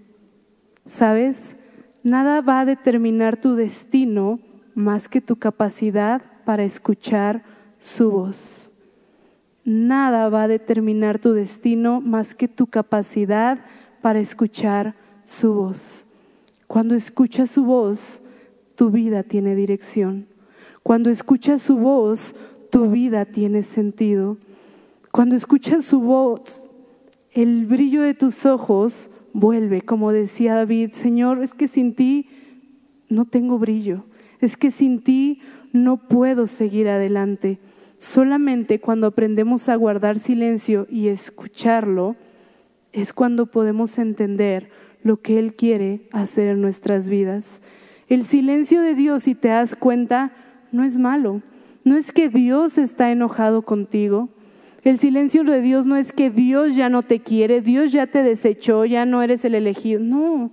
¿Sabes? 0.85 1.55
Nada 2.03 2.41
va 2.41 2.61
a 2.61 2.65
determinar 2.65 3.41
tu 3.41 3.55
destino 3.55 4.39
más 4.75 5.09
que 5.09 5.21
tu 5.21 5.35
capacidad 5.35 6.21
para 6.45 6.63
escuchar 6.63 7.43
su 7.79 8.11
voz. 8.11 8.70
Nada 9.63 10.29
va 10.29 10.43
a 10.43 10.47
determinar 10.47 11.19
tu 11.19 11.33
destino 11.33 12.01
más 12.01 12.33
que 12.33 12.47
tu 12.47 12.67
capacidad 12.67 13.59
para 14.01 14.19
escuchar 14.19 14.95
su 15.23 15.53
voz. 15.53 16.05
Cuando 16.67 16.95
escuchas 16.95 17.51
su 17.51 17.65
voz, 17.65 18.21
tu 18.75 18.89
vida 18.89 19.23
tiene 19.23 19.55
dirección. 19.55 20.25
Cuando 20.83 21.09
escuchas 21.09 21.61
su 21.61 21.77
voz, 21.77 22.35
tu 22.71 22.89
vida 22.89 23.25
tiene 23.25 23.61
sentido. 23.61 24.37
Cuando 25.11 25.35
escuchas 25.35 25.85
su 25.85 25.99
voz, 25.99 26.71
el 27.31 27.65
brillo 27.65 28.01
de 28.01 28.13
tus 28.13 28.45
ojos 28.45 29.09
vuelve, 29.33 29.81
como 29.81 30.11
decía 30.11 30.55
David, 30.55 30.91
Señor, 30.91 31.43
es 31.43 31.53
que 31.53 31.67
sin 31.67 31.93
ti 31.93 32.27
no 33.09 33.25
tengo 33.25 33.59
brillo, 33.59 34.05
es 34.39 34.57
que 34.57 34.71
sin 34.71 34.99
ti 34.99 35.41
no 35.73 35.97
puedo 35.97 36.47
seguir 36.47 36.87
adelante. 36.87 37.59
Solamente 38.01 38.79
cuando 38.79 39.05
aprendemos 39.05 39.69
a 39.69 39.75
guardar 39.75 40.17
silencio 40.17 40.87
y 40.89 41.09
escucharlo, 41.09 42.15
es 42.93 43.13
cuando 43.13 43.45
podemos 43.45 43.99
entender 43.99 44.71
lo 45.03 45.21
que 45.21 45.37
Él 45.37 45.53
quiere 45.53 46.01
hacer 46.11 46.47
en 46.47 46.61
nuestras 46.61 47.07
vidas. 47.07 47.61
El 48.09 48.23
silencio 48.23 48.81
de 48.81 48.95
Dios, 48.95 49.21
si 49.21 49.35
te 49.35 49.49
das 49.49 49.75
cuenta, 49.75 50.31
no 50.71 50.83
es 50.83 50.97
malo. 50.97 51.43
No 51.83 51.95
es 51.95 52.11
que 52.11 52.27
Dios 52.27 52.79
está 52.79 53.11
enojado 53.11 53.61
contigo. 53.61 54.29
El 54.83 54.97
silencio 54.97 55.43
de 55.43 55.61
Dios 55.61 55.85
no 55.85 55.95
es 55.95 56.11
que 56.11 56.31
Dios 56.31 56.75
ya 56.75 56.89
no 56.89 57.03
te 57.03 57.19
quiere, 57.19 57.61
Dios 57.61 57.91
ya 57.91 58.07
te 58.07 58.23
desechó, 58.23 58.83
ya 58.83 59.05
no 59.05 59.21
eres 59.21 59.45
el 59.45 59.53
elegido. 59.53 59.99
No. 59.99 60.49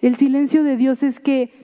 El 0.00 0.16
silencio 0.16 0.64
de 0.64 0.78
Dios 0.78 1.02
es 1.02 1.20
que 1.20 1.61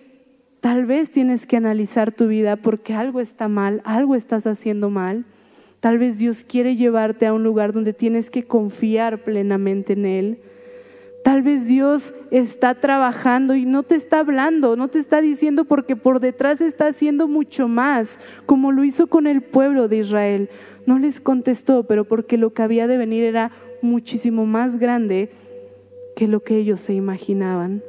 tal 0.60 0.86
vez 0.86 1.10
tienes 1.10 1.46
que 1.46 1.56
analizar 1.56 2.12
tu 2.12 2.26
vida 2.28 2.56
porque 2.56 2.94
algo 2.94 3.20
está 3.20 3.48
mal, 3.48 3.80
algo 3.84 4.14
estás 4.14 4.46
haciendo 4.46 4.90
mal. 4.90 5.24
Tal 5.80 5.98
vez 5.98 6.18
Dios 6.18 6.42
quiere 6.44 6.76
llevarte 6.76 7.26
a 7.26 7.32
un 7.32 7.44
lugar 7.44 7.72
donde 7.72 7.92
tienes 7.92 8.30
que 8.30 8.42
confiar 8.42 9.22
plenamente 9.22 9.92
en 9.92 10.06
Él. 10.06 10.38
Tal 11.22 11.42
vez 11.42 11.66
Dios 11.66 12.14
está 12.30 12.74
trabajando 12.74 13.54
y 13.54 13.66
no 13.66 13.82
te 13.82 13.94
está 13.94 14.20
hablando, 14.20 14.76
no 14.76 14.88
te 14.88 14.98
está 14.98 15.20
diciendo 15.20 15.64
porque 15.64 15.94
por 15.94 16.20
detrás 16.20 16.60
está 16.60 16.86
haciendo 16.86 17.28
mucho 17.28 17.68
más, 17.68 18.18
como 18.46 18.72
lo 18.72 18.82
hizo 18.82 19.08
con 19.08 19.26
el 19.26 19.42
pueblo 19.42 19.88
de 19.88 19.98
Israel. 19.98 20.48
No 20.86 20.98
les 20.98 21.20
contestó, 21.20 21.84
pero 21.84 22.04
porque 22.04 22.38
lo 22.38 22.54
que 22.54 22.62
había 22.62 22.86
de 22.86 22.96
venir 22.96 23.24
era 23.24 23.52
muchísimo 23.82 24.46
más 24.46 24.78
grande 24.78 25.30
que 26.16 26.26
lo 26.26 26.40
que 26.40 26.56
ellos 26.56 26.80
se 26.80 26.94
imaginaban. 26.94 27.82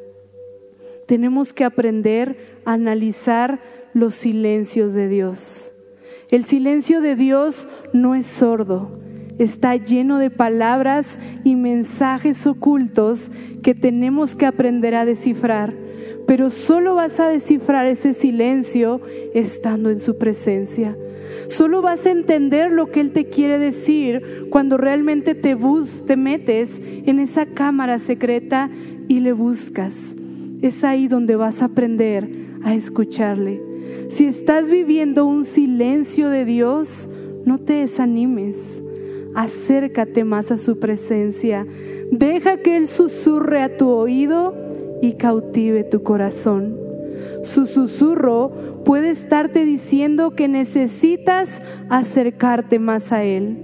Tenemos 1.09 1.53
que 1.53 1.63
aprender 1.63 2.61
a 2.65 2.73
analizar 2.73 3.59
los 3.95 4.13
silencios 4.13 4.93
de 4.93 5.07
Dios. 5.07 5.73
El 6.29 6.45
silencio 6.45 7.01
de 7.01 7.15
Dios 7.15 7.67
no 7.93 8.13
es 8.13 8.27
sordo 8.27 8.99
está 9.39 9.77
lleno 9.77 10.19
de 10.19 10.29
palabras 10.29 11.17
y 11.43 11.55
mensajes 11.55 12.45
ocultos 12.45 13.31
que 13.63 13.73
tenemos 13.73 14.35
que 14.35 14.45
aprender 14.45 14.93
a 14.95 15.05
descifrar. 15.05 15.73
Pero 16.27 16.51
solo 16.51 16.95
vas 16.95 17.19
a 17.19 17.29
descifrar 17.29 17.87
ese 17.87 18.13
silencio 18.13 19.01
estando 19.33 19.89
en 19.89 19.99
su 19.99 20.17
presencia. 20.17 20.95
Solo 21.47 21.81
vas 21.81 22.05
a 22.05 22.11
entender 22.11 22.71
lo 22.71 22.91
que 22.91 22.99
Él 22.99 23.11
te 23.11 23.29
quiere 23.29 23.57
decir 23.57 24.47
cuando 24.51 24.77
realmente 24.77 25.33
te, 25.33 25.55
bus 25.55 26.05
te 26.05 26.17
metes 26.17 26.79
en 27.05 27.19
esa 27.19 27.47
cámara 27.47 27.97
secreta 27.97 28.69
y 29.07 29.21
le 29.21 29.31
buscas. 29.31 30.15
Es 30.61 30.83
ahí 30.83 31.07
donde 31.07 31.35
vas 31.35 31.61
a 31.61 31.65
aprender 31.65 32.29
a 32.63 32.75
escucharle. 32.75 33.61
Si 34.09 34.25
estás 34.25 34.69
viviendo 34.69 35.25
un 35.25 35.45
silencio 35.45 36.29
de 36.29 36.45
Dios, 36.45 37.09
no 37.45 37.59
te 37.59 37.73
desanimes 37.73 38.83
acércate 39.35 40.23
más 40.23 40.51
a 40.51 40.57
su 40.57 40.79
presencia. 40.79 41.65
Deja 42.11 42.57
que 42.57 42.77
Él 42.77 42.87
susurre 42.87 43.61
a 43.61 43.77
tu 43.77 43.89
oído 43.89 44.53
y 45.01 45.13
cautive 45.13 45.83
tu 45.83 46.03
corazón. 46.03 46.77
Su 47.43 47.65
susurro 47.65 48.83
puede 48.83 49.09
estarte 49.09 49.65
diciendo 49.65 50.31
que 50.31 50.47
necesitas 50.47 51.61
acercarte 51.89 52.79
más 52.79 53.11
a 53.11 53.23
Él, 53.23 53.57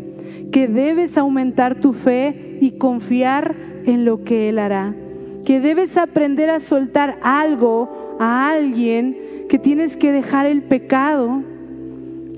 que 0.51 0.67
debes 0.67 1.17
aumentar 1.17 1.79
tu 1.79 1.93
fe 1.93 2.57
y 2.61 2.71
confiar 2.71 3.55
en 3.85 4.05
lo 4.05 4.23
que 4.23 4.49
Él 4.49 4.59
hará, 4.59 4.95
que 5.45 5.59
debes 5.59 5.97
aprender 5.97 6.49
a 6.49 6.59
soltar 6.59 7.17
algo 7.21 8.17
a 8.19 8.49
alguien, 8.49 9.45
que 9.47 9.59
tienes 9.59 9.95
que 9.95 10.11
dejar 10.11 10.45
el 10.45 10.63
pecado 10.63 11.43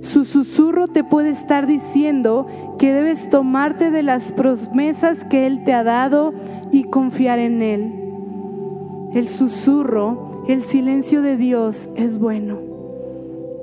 su 0.08 0.24
susurro 0.24 0.88
te 0.88 1.04
puede 1.04 1.30
estar 1.30 1.68
diciendo 1.68 2.48
que 2.78 2.94
debes 2.94 3.30
tomarte 3.30 3.92
de 3.92 4.04
las 4.04 4.32
promesas 4.32 5.26
que 5.26 5.48
Él 5.48 5.66
te 5.66 5.74
ha 5.74 5.84
dado 5.84 6.34
y 6.72 6.86
confiar 6.86 7.40
en 7.40 7.62
Él. 7.62 7.94
El 9.14 9.28
susurro, 9.28 10.46
el 10.48 10.62
silencio 10.62 11.22
de 11.22 11.36
Dios 11.36 11.90
es 11.98 12.20
bueno, 12.20 12.60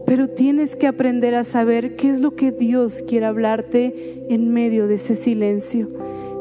pero 0.07 0.29
tienes 0.29 0.77
que 0.77 0.87
aprender 0.87 1.35
a 1.35 1.45
saber 1.45 1.97
qué 1.97 2.11
es 2.11 2.21
lo 2.21 2.35
que 2.35 2.53
Dios 2.53 3.03
quiere 3.09 3.25
hablarte 3.25 4.27
en 4.29 4.53
medio 4.53 4.87
de 4.87 4.97
ese 4.97 5.15
silencio, 5.15 5.89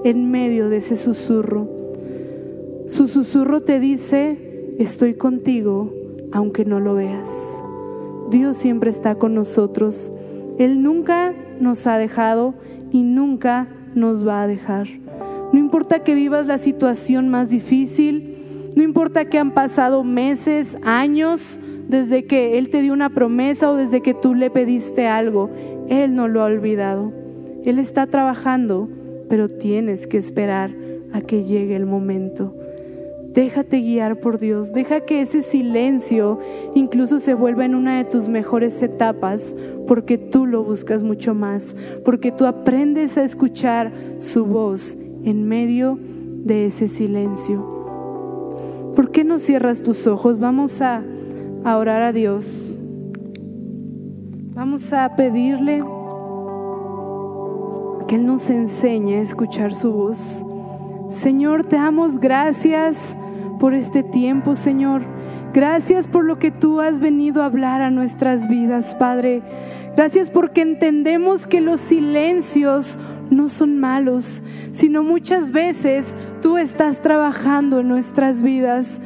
en 0.04 0.32
medio 0.32 0.68
de 0.68 0.78
ese 0.78 0.96
susurro. 0.96 1.83
Su 2.88 3.08
susurro 3.08 3.62
te 3.62 3.80
dice, 3.80 4.76
estoy 4.78 5.14
contigo 5.14 5.94
aunque 6.34 6.66
no 6.66 6.80
lo 6.80 6.96
veas. 6.96 7.64
Dios 8.30 8.58
siempre 8.58 8.90
está 8.90 9.16
con 9.16 9.36
nosotros. 9.36 10.12
Él 10.58 10.82
nunca 10.82 11.34
nos 11.60 11.88
ha 11.88 11.98
dejado 11.98 12.56
y 12.92 13.04
nunca 13.04 13.68
nos 13.96 14.28
va 14.28 14.42
a 14.42 14.48
dejar. 14.48 14.88
No 15.54 15.60
importa 15.60 16.00
que 16.00 16.16
vivas 16.16 16.48
la 16.48 16.58
situación 16.58 17.30
más 17.30 17.52
difícil, 17.52 18.38
no 18.76 18.84
importa 18.84 19.26
que 19.26 19.38
han 19.38 19.52
pasado 19.52 20.04
meses, 20.04 20.78
años 20.84 21.60
desde 21.88 22.26
que 22.26 22.58
Él 22.58 22.70
te 22.70 22.82
dio 22.82 22.92
una 22.92 23.12
promesa 23.12 23.70
o 23.70 23.76
desde 23.76 24.02
que 24.02 24.16
tú 24.16 24.34
le 24.34 24.50
pediste 24.50 25.08
algo, 25.08 25.50
Él 25.88 26.16
no 26.16 26.28
lo 26.28 26.42
ha 26.42 26.46
olvidado. 26.46 27.14
Él 27.64 27.78
está 27.78 28.08
trabajando, 28.08 28.90
pero 29.30 29.48
tienes 29.48 30.08
que 30.08 30.18
esperar 30.18 30.72
a 31.14 31.22
que 31.22 31.44
llegue 31.44 31.76
el 31.76 31.86
momento. 31.86 32.56
Déjate 33.34 33.80
guiar 33.80 34.18
por 34.18 34.38
Dios, 34.38 34.74
deja 34.74 35.02
que 35.02 35.22
ese 35.22 35.42
silencio 35.42 36.38
incluso 36.76 37.18
se 37.18 37.34
vuelva 37.34 37.66
en 37.66 37.74
una 37.74 37.98
de 37.98 38.06
tus 38.06 38.30
mejores 38.30 38.80
etapas, 38.84 39.56
porque 39.88 40.20
tú 40.20 40.46
lo 40.46 40.64
buscas 40.64 41.04
mucho 41.04 41.34
más, 41.34 41.76
porque 42.06 42.32
tú 42.32 42.46
aprendes 42.46 43.18
a 43.18 43.24
escuchar 43.24 43.92
su 44.20 44.46
voz 44.46 44.96
en 45.24 45.48
medio 45.48 45.98
de 46.00 46.68
ese 46.68 46.88
silencio. 46.88 48.94
¿Por 48.96 49.10
qué 49.10 49.24
no 49.24 49.40
cierras 49.40 49.82
tus 49.82 50.06
ojos? 50.06 50.38
Vamos 50.38 50.84
a, 50.84 51.02
a 51.64 51.78
orar 51.78 52.04
a 52.04 52.14
Dios. 52.14 52.78
Vamos 54.54 54.94
a 54.94 55.16
pedirle 55.16 55.80
que 58.08 58.16
Él 58.16 58.28
nos 58.28 58.52
enseñe 58.52 59.16
a 59.16 59.22
escuchar 59.22 59.74
su 59.74 59.92
voz. 59.92 60.46
Señor, 61.14 61.64
te 61.64 61.76
damos 61.76 62.20
gracias 62.20 63.16
por 63.60 63.76
este 63.76 64.02
tiempo, 64.02 64.56
Señor. 64.56 65.04
Gracias 65.54 66.08
por 66.08 66.26
lo 66.26 66.40
que 66.40 66.50
tú 66.50 66.82
has 66.82 67.00
venido 67.00 67.44
a 67.44 67.46
hablar 67.46 67.84
a 67.84 67.92
nuestras 67.92 68.50
vidas, 68.50 68.96
Padre. 68.96 69.44
Gracias 69.96 70.32
porque 70.32 70.62
entendemos 70.62 71.46
que 71.46 71.62
los 71.62 71.80
silencios 71.80 72.98
no 73.30 73.48
son 73.48 73.80
malos, 73.80 74.42
sino 74.72 75.04
muchas 75.04 75.52
veces 75.52 76.16
tú 76.42 76.58
estás 76.58 77.02
trabajando 77.02 77.82
en 77.82 77.90
nuestras 77.90 78.42
vidas 78.42 79.00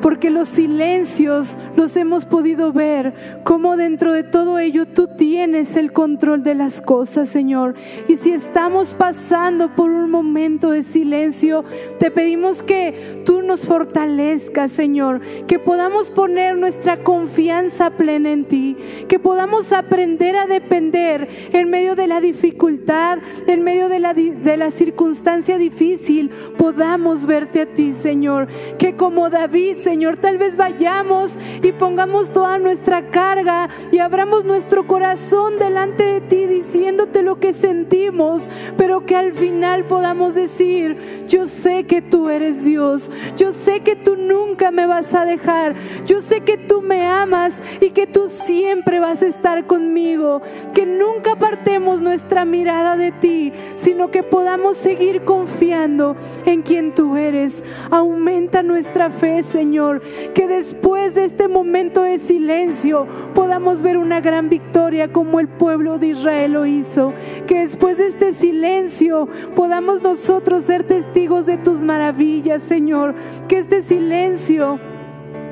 porque 0.00 0.30
los 0.30 0.48
silencios 0.48 1.56
los 1.76 1.96
hemos 1.96 2.24
podido 2.24 2.72
ver, 2.72 3.40
como 3.44 3.76
dentro 3.76 4.12
de 4.12 4.22
todo 4.22 4.58
ello 4.58 4.86
tú 4.86 5.08
tienes 5.08 5.76
el 5.76 5.92
control 5.92 6.42
de 6.42 6.54
las 6.54 6.80
cosas, 6.80 7.28
Señor. 7.28 7.74
Y 8.08 8.16
si 8.16 8.32
estamos 8.32 8.94
pasando 8.94 9.70
por 9.74 9.90
un 9.90 10.10
momento 10.10 10.70
de 10.70 10.82
silencio, 10.82 11.64
te 11.98 12.10
pedimos 12.10 12.62
que 12.62 13.22
tú 13.24 13.42
nos 13.42 13.66
fortalezcas, 13.66 14.70
Señor, 14.70 15.20
que 15.46 15.58
podamos 15.58 16.10
poner 16.10 16.56
nuestra 16.56 16.98
confianza 16.98 17.90
plena 17.90 18.32
en 18.32 18.44
ti, 18.44 18.76
que 19.08 19.18
podamos 19.18 19.72
aprender 19.72 20.36
a 20.36 20.46
depender 20.46 21.28
en 21.52 21.70
medio 21.70 21.94
de 21.94 22.06
la 22.06 22.20
dificultad, 22.20 23.18
en 23.46 23.62
medio 23.62 23.88
de 23.88 24.00
la, 24.00 24.14
de 24.14 24.56
la 24.56 24.70
circunstancia 24.70 25.58
difícil, 25.58 26.30
podamos 26.56 27.26
verte 27.26 27.62
a 27.62 27.66
ti, 27.66 27.92
Señor, 27.92 28.48
que 28.78 28.96
como 28.96 29.30
David, 29.30 29.78
Señor. 29.88 30.18
Tal 30.18 30.36
vez 30.36 30.58
vayamos 30.58 31.38
y 31.62 31.72
pongamos 31.72 32.28
toda 32.30 32.58
nuestra 32.58 33.06
carga 33.10 33.70
y 33.90 34.00
abramos 34.00 34.44
nuestro 34.44 34.86
corazón 34.86 35.58
delante 35.58 36.02
de 36.02 36.20
ti 36.20 36.44
diciéndote 36.44 37.22
lo 37.22 37.40
que 37.40 37.54
sentimos, 37.54 38.50
pero 38.76 39.06
que 39.06 39.16
al 39.16 39.32
final 39.32 39.84
podamos 39.84 40.34
decir, 40.34 41.24
yo 41.26 41.46
sé 41.46 41.84
que 41.84 42.02
tú 42.02 42.28
eres 42.28 42.64
Dios, 42.64 43.10
yo 43.38 43.50
sé 43.52 43.80
que 43.80 43.96
tú 43.96 44.16
nunca 44.16 44.70
me 44.70 44.86
vas 44.86 45.14
a 45.14 45.24
dejar, 45.24 45.74
yo 46.04 46.20
sé 46.20 46.42
que 46.42 46.58
tú 46.58 46.82
me 46.82 47.06
amas 47.06 47.62
y 47.80 47.88
que 47.90 48.06
tú 48.06 48.28
siempre 48.28 49.00
vas 49.00 49.22
a 49.22 49.26
estar 49.26 49.66
conmigo, 49.66 50.42
que 50.74 50.84
nunca 50.84 51.36
partemos 51.36 52.02
nuestra 52.02 52.44
mirada 52.44 52.98
de 52.98 53.10
ti, 53.10 53.54
sino 53.78 54.10
que 54.10 54.22
podamos 54.22 54.76
seguir 54.76 55.22
confiando 55.22 56.16
en 56.44 56.62
quien 56.62 56.94
tú 56.94 57.16
eres. 57.16 57.64
Aumenta 57.90 58.62
nuestra 58.62 59.10
fe, 59.10 59.42
Señor, 59.42 60.02
que 60.34 60.46
después 60.46 61.14
de 61.14 61.24
este 61.24 61.48
momento 61.48 62.02
de 62.02 62.18
silencio 62.18 63.06
podamos 63.34 63.82
ver 63.82 63.96
una 63.96 64.20
gran 64.20 64.48
victoria 64.48 65.12
como 65.12 65.40
el 65.40 65.48
pueblo 65.48 65.98
de 65.98 66.08
Israel 66.08 66.52
lo 66.52 66.66
hizo, 66.66 67.12
que 67.46 67.60
después 67.60 67.98
de 67.98 68.06
este 68.06 68.32
silencio 68.32 69.28
podamos 69.54 70.02
nosotros 70.02 70.64
ser 70.64 70.84
testigos 70.84 71.46
de 71.46 71.58
tus 71.58 71.82
maravillas, 71.82 72.62
Señor, 72.62 73.14
que 73.48 73.58
este 73.58 73.82
silencio 73.82 74.78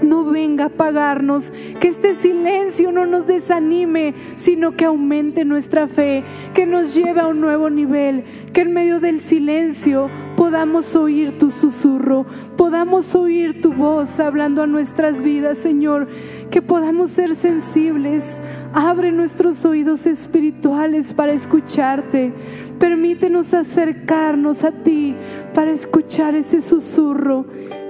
no 0.02 0.24
venga 0.24 0.64
a 0.64 0.66
apagarnos, 0.68 1.52
que 1.80 1.88
este 1.88 2.14
silencio 2.14 2.92
no 2.92 3.06
nos 3.06 3.26
desanime, 3.26 4.14
sino 4.36 4.76
que 4.76 4.84
aumente 4.84 5.44
nuestra 5.44 5.86
fe, 5.86 6.24
que 6.54 6.66
nos 6.66 6.94
lleve 6.94 7.20
a 7.20 7.26
un 7.26 7.40
nuevo 7.40 7.70
nivel, 7.70 8.24
que 8.52 8.62
en 8.62 8.72
medio 8.72 9.00
del 9.00 9.20
silencio 9.20 10.10
podamos 10.36 10.94
oír 10.96 11.38
tu 11.38 11.50
susurro, 11.50 12.26
podamos 12.56 13.14
oír 13.14 13.60
tu 13.60 13.72
voz 13.72 14.20
hablando 14.20 14.62
a 14.62 14.66
nuestras 14.66 15.22
vidas, 15.22 15.58
Señor, 15.58 16.08
que 16.50 16.62
podamos 16.62 17.10
ser 17.10 17.34
sensibles. 17.34 18.40
Abre 18.72 19.12
nuestros 19.12 19.64
oídos 19.64 20.06
espirituales 20.06 21.12
para 21.12 21.32
escucharte. 21.32 22.32
Permítenos 22.78 23.54
acercarnos 23.54 24.64
a 24.64 24.72
ti 24.72 25.14
para 25.54 25.70
escuchar 25.70 26.34
ese 26.34 26.60
susurro 26.60 27.46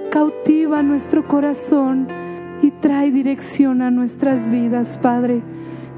cautiva 0.09 0.81
nuestro 0.83 1.27
corazón 1.27 2.07
y 2.61 2.71
trae 2.71 3.11
dirección 3.11 3.81
a 3.81 3.91
nuestras 3.91 4.49
vidas, 4.49 4.97
Padre. 4.97 5.41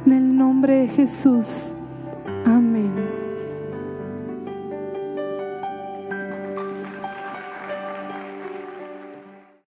En 0.06 0.14
el 0.14 0.38
nombre 0.38 0.82
de 0.82 0.88
Jesús. 0.88 1.74
Amén. 2.46 3.29